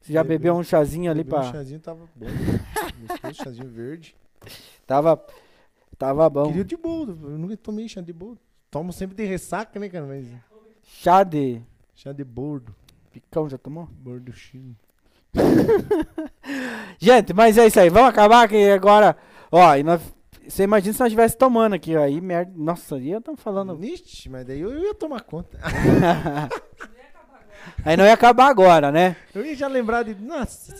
[0.00, 0.38] você já Bebeu.
[0.38, 1.40] bebeu um chazinho ali pra...
[1.40, 2.26] Um chazinho tava bom.
[3.08, 4.14] Gostoso, chazinho verde.
[4.86, 5.22] Tava,
[5.98, 6.46] tava bom.
[6.46, 7.18] Queria de boldo.
[7.30, 8.38] Eu nunca tomei chá de boldo.
[8.70, 10.06] Tomo sempre de ressaca, né, cara?
[10.06, 10.26] Mas
[10.82, 11.60] Chá de
[11.94, 12.74] chá de bordo.
[13.12, 13.86] picão já tomou?
[13.86, 14.76] Bordo chino.
[16.98, 17.90] Gente, mas é isso aí.
[17.90, 19.16] Vamos acabar que agora.
[19.50, 20.00] Ó, e nós,
[20.46, 22.02] você imagina se nós estivesse tomando aqui, ó.
[22.02, 22.52] Aí merda.
[22.56, 23.82] Nossa, eu tô falando.
[23.84, 25.58] Ixi, mas daí eu ia tomar conta.
[27.84, 29.16] aí não ia acabar agora, né?
[29.34, 30.14] Eu ia já lembrar de.
[30.14, 30.74] Nossa.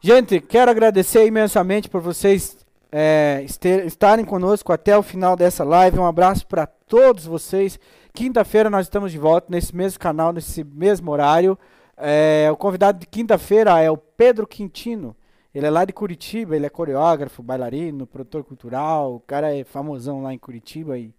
[0.00, 2.56] Gente, quero agradecer imensamente por vocês
[2.90, 5.98] é, este- estarem conosco até o final dessa live.
[5.98, 7.78] Um abraço para todos vocês.
[8.12, 11.58] Quinta-feira nós estamos de volta nesse mesmo canal, nesse mesmo horário.
[12.04, 15.16] É, o convidado de quinta-feira é o Pedro Quintino.
[15.54, 19.14] Ele é lá de Curitiba, ele é coreógrafo, bailarino, produtor cultural.
[19.14, 21.14] O cara é famosão lá em Curitiba e,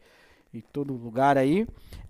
[0.53, 1.65] e todo lugar aí.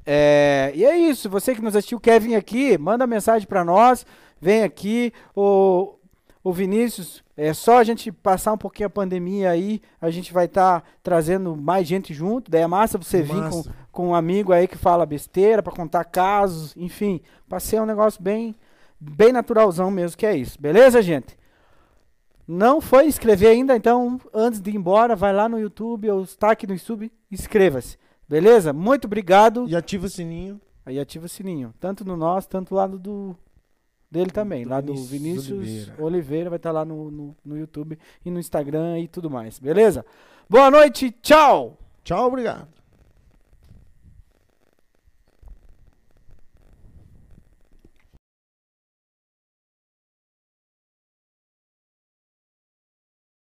[0.05, 1.29] É, e é isso.
[1.29, 4.05] Você que nos assistiu quer vir aqui, manda mensagem para nós.
[4.41, 5.13] Vem aqui.
[5.35, 5.93] O,
[6.43, 10.45] o Vinícius, é só a gente passar um pouquinho a pandemia aí, a gente vai
[10.45, 12.51] estar trazendo mais gente junto.
[12.51, 13.75] Daí é massa você vir com, Massa.
[13.91, 18.21] com um amigo aí que fala besteira para contar casos, enfim, pra ser um negócio
[18.21, 18.55] bem,
[19.11, 20.59] bem naturalzão mesmo, que é isso.
[20.59, 21.37] Beleza, gente?
[22.47, 26.51] Não foi inscrever ainda, então antes de ir embora, vai lá no YouTube ou está
[26.51, 27.97] aqui no YouTube, inscreva-se.
[28.27, 28.73] Beleza?
[28.73, 29.67] Muito obrigado.
[29.67, 30.59] E ativa o sininho.
[30.85, 33.35] Aí ativa o sininho, tanto no nosso, tanto lá do
[34.11, 35.95] dele também, Do lá do Vinícius Oliveira.
[35.97, 36.49] Oliveira.
[36.49, 40.05] vai estar lá no, no, no YouTube e no Instagram e tudo mais, beleza?
[40.47, 41.79] Boa noite, tchau!
[42.03, 42.82] Tchau, obrigado.